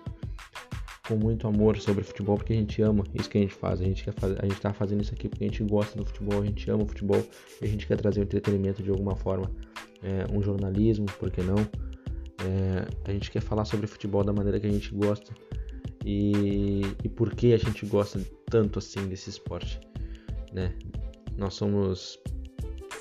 com 1.09 1.17
muito 1.17 1.49
amor 1.49 1.79
sobre 1.79 2.05
futebol 2.05 2.37
porque 2.37 2.53
a 2.53 2.57
gente 2.57 2.83
ama 2.83 3.05
isso 3.15 3.31
que 3.31 3.39
a 3.39 3.41
gente 3.41 3.55
faz. 3.55 3.81
A 3.81 3.85
gente 3.85 4.05
quer 4.05 4.13
fazer, 4.13 4.39
a 4.39 4.47
gente 4.47 4.61
tá 4.61 4.75
fazendo 4.75 5.01
isso 5.01 5.15
aqui 5.15 5.31
porque 5.31 5.45
a 5.45 5.49
gente 5.49 5.65
gosta 5.65 5.97
do 5.97 6.05
futebol, 6.05 6.43
a 6.43 6.45
gente 6.45 6.71
ama 6.71 6.83
o 6.83 6.87
futebol 6.87 7.25
e 7.59 7.65
a 7.65 7.69
gente 7.69 7.87
quer 7.87 7.97
trazer 7.97 8.21
o 8.21 8.25
entretenimento 8.25 8.83
de 8.83 8.91
alguma 8.91 9.17
forma, 9.17 9.51
é, 10.03 10.31
um 10.31 10.43
jornalismo, 10.43 11.07
por 11.19 11.31
que 11.31 11.41
não? 11.41 11.57
É, 12.45 12.89
a 13.05 13.13
gente 13.13 13.31
quer 13.31 13.41
falar 13.41 13.65
sobre 13.65 13.87
futebol 13.87 14.25
da 14.25 14.33
maneira 14.33 14.59
que 14.59 14.67
a 14.67 14.71
gente 14.71 14.93
gosta 14.95 15.33
e, 16.05 16.83
e 17.05 17.09
por 17.09 17.35
que 17.35 17.53
a 17.53 17.57
gente 17.57 17.87
gosta 17.87 18.21
tanto 18.47 18.79
assim 18.79 19.07
desse 19.07 19.31
esporte, 19.31 19.81
né? 20.53 20.75
Nós 21.37 21.55
somos 21.55 22.19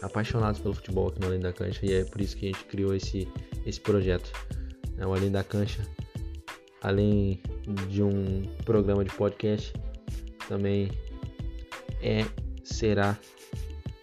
apaixonados 0.02 0.60
pelo 0.62 0.74
futebol 0.74 1.08
aqui 1.08 1.20
no 1.20 1.28
Além 1.28 1.40
da 1.40 1.52
Cancha 1.52 1.86
e 1.86 1.94
é 1.94 2.06
por 2.06 2.22
isso 2.22 2.38
que 2.38 2.46
a 2.46 2.52
gente 2.52 2.66
criou 2.66 2.94
esse, 2.94 3.28
esse 3.66 3.80
projeto. 3.80 4.32
Né? 4.96 5.06
O 5.06 5.14
Além 5.14 5.32
da 5.32 5.44
Cancha, 5.44 5.82
além 6.82 7.42
de 7.90 8.04
um 8.04 8.44
programa 8.64 9.04
de 9.04 9.14
podcast, 9.16 9.74
também 10.48 10.92
é, 12.02 12.26
será, 12.64 13.18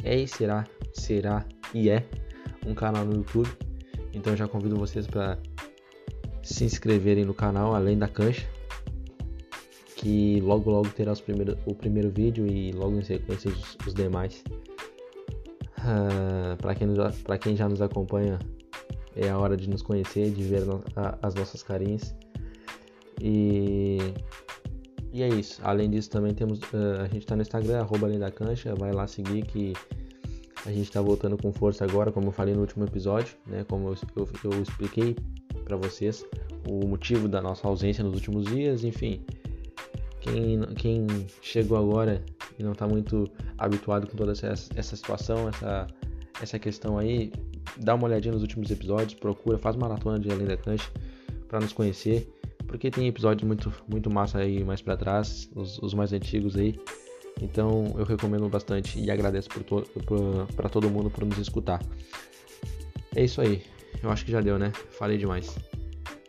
é 0.02 0.16
e 0.16 0.26
será, 0.26 0.66
será 0.92 1.44
e 1.72 1.90
é 1.90 2.04
um 2.66 2.74
canal 2.74 3.04
no 3.04 3.14
YouTube 3.16 3.67
então 4.12 4.36
já 4.36 4.48
convido 4.48 4.76
vocês 4.76 5.06
para 5.06 5.38
se 6.42 6.64
inscreverem 6.64 7.24
no 7.24 7.34
canal 7.34 7.74
Além 7.74 7.98
da 7.98 8.08
Cancha, 8.08 8.46
que 9.96 10.40
logo 10.40 10.70
logo 10.70 10.88
terá 10.90 11.12
o 11.66 11.74
primeiro 11.74 12.10
vídeo 12.10 12.46
e 12.46 12.72
logo 12.72 12.96
em 12.96 13.02
sequência 13.02 13.50
os, 13.50 13.76
os 13.86 13.94
demais. 13.94 14.42
Uh, 15.78 16.56
para 16.58 16.74
quem, 16.74 16.88
quem 17.40 17.56
já 17.56 17.68
nos 17.68 17.80
acompanha, 17.80 18.38
é 19.14 19.28
a 19.28 19.38
hora 19.38 19.56
de 19.56 19.68
nos 19.68 19.82
conhecer, 19.82 20.30
de 20.30 20.42
ver 20.42 20.64
no, 20.64 20.82
a, 20.96 21.18
as 21.22 21.34
nossas 21.34 21.62
carinhas. 21.62 22.14
E, 23.20 23.98
e 25.12 25.22
é 25.22 25.28
isso. 25.28 25.60
Além 25.64 25.90
disso, 25.90 26.10
também 26.10 26.34
temos. 26.34 26.60
Uh, 26.60 27.02
a 27.02 27.08
gente 27.08 27.18
está 27.18 27.34
no 27.34 27.42
Instagram, 27.42 27.80
arroba 27.80 28.06
Além 28.06 28.18
da 28.18 28.30
Cancha. 28.30 28.74
Vai 28.76 28.92
lá 28.92 29.06
seguir 29.06 29.42
que 29.44 29.72
a 30.68 30.72
gente 30.72 30.84
está 30.84 31.00
voltando 31.00 31.38
com 31.38 31.50
força 31.50 31.82
agora, 31.82 32.12
como 32.12 32.28
eu 32.28 32.32
falei 32.32 32.54
no 32.54 32.60
último 32.60 32.84
episódio, 32.84 33.34
né? 33.46 33.64
Como 33.66 33.88
eu, 33.88 33.96
eu, 34.16 34.28
eu 34.44 34.62
expliquei 34.62 35.16
para 35.64 35.76
vocês 35.78 36.26
o 36.68 36.86
motivo 36.86 37.26
da 37.26 37.40
nossa 37.40 37.66
ausência 37.66 38.04
nos 38.04 38.12
últimos 38.12 38.44
dias, 38.44 38.84
enfim. 38.84 39.24
Quem, 40.20 40.60
quem 40.76 41.06
chegou 41.40 41.78
agora 41.78 42.22
e 42.58 42.62
não 42.62 42.72
está 42.72 42.86
muito 42.86 43.30
habituado 43.56 44.06
com 44.08 44.16
toda 44.16 44.32
essa, 44.32 44.48
essa 44.48 44.94
situação, 44.94 45.48
essa, 45.48 45.86
essa 46.42 46.58
questão 46.58 46.98
aí, 46.98 47.32
dá 47.78 47.94
uma 47.94 48.04
olhadinha 48.04 48.34
nos 48.34 48.42
últimos 48.42 48.70
episódios, 48.70 49.14
procura, 49.14 49.56
faz 49.56 49.74
maratona 49.74 50.18
de 50.18 50.30
Além 50.30 50.46
da 50.46 50.56
Cancha 50.58 50.90
para 51.48 51.60
nos 51.60 51.72
conhecer, 51.72 52.30
porque 52.66 52.90
tem 52.90 53.08
episódios 53.08 53.46
muito, 53.46 53.72
muito 53.88 54.10
massa 54.10 54.40
aí 54.40 54.62
mais 54.62 54.82
para 54.82 54.98
trás, 54.98 55.48
os, 55.54 55.78
os 55.78 55.94
mais 55.94 56.12
antigos 56.12 56.56
aí, 56.56 56.78
então 57.40 57.94
eu 57.96 58.04
recomendo 58.04 58.48
bastante 58.48 58.98
e 59.00 59.10
agradeço 59.10 59.48
para 59.48 60.68
todo 60.68 60.90
mundo 60.90 61.10
por 61.10 61.24
nos 61.24 61.38
escutar. 61.38 61.80
É 63.14 63.24
isso 63.24 63.40
aí. 63.40 63.62
Eu 64.02 64.10
acho 64.10 64.24
que 64.24 64.30
já 64.30 64.40
deu, 64.40 64.58
né? 64.58 64.72
Falei 64.90 65.18
demais. 65.18 65.56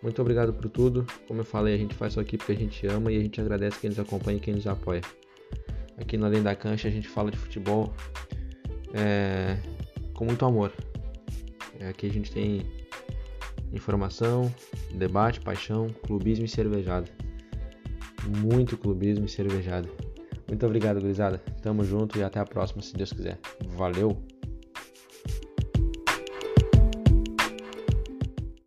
Muito 0.02 0.22
obrigado 0.22 0.54
por 0.54 0.70
tudo. 0.70 1.06
Como 1.28 1.42
eu 1.42 1.46
falei, 1.46 1.76
a 1.76 1.78
gente 1.78 1.94
faz 1.94 2.14
isso 2.14 2.20
aqui 2.20 2.38
porque 2.38 2.54
a 2.54 2.56
gente 2.56 2.88
ama 2.88 3.12
e 3.12 3.18
a 3.18 3.22
gente 3.22 3.40
agradece 3.42 3.80
quem 3.80 3.90
nos 3.90 4.00
acompanha 4.00 4.38
e 4.38 4.42
quem 4.42 4.56
nos 4.56 4.66
apoia. 4.66 5.02
Aqui 5.98 6.18
no 6.18 6.26
Além 6.26 6.42
da 6.42 6.56
Cancha 6.56 6.88
a 6.88 6.92
gente 6.92 7.08
fala 7.08 7.30
de 7.30 7.38
futebol 7.38 7.94
é, 8.94 9.58
com 10.14 10.26
muito 10.26 10.46
amor. 10.46 10.72
Aqui 11.90 12.08
a 12.08 12.12
gente 12.12 12.32
tem 12.32 12.66
informação, 13.74 14.54
debate, 14.94 15.40
paixão, 15.42 15.90
clubismo 16.06 16.46
e 16.46 16.48
cervejada. 16.48 17.08
Muito 18.42 18.78
clubismo 18.78 19.26
e 19.26 19.30
cervejada. 19.30 19.90
Muito 20.50 20.66
obrigado, 20.66 21.00
gurizada. 21.00 21.38
Tamo 21.62 21.84
junto 21.84 22.18
e 22.18 22.24
até 22.24 22.40
a 22.40 22.46
próxima, 22.46 22.82
se 22.82 22.94
Deus 22.94 23.14
quiser. 23.14 23.40
Valeu! 23.78 24.18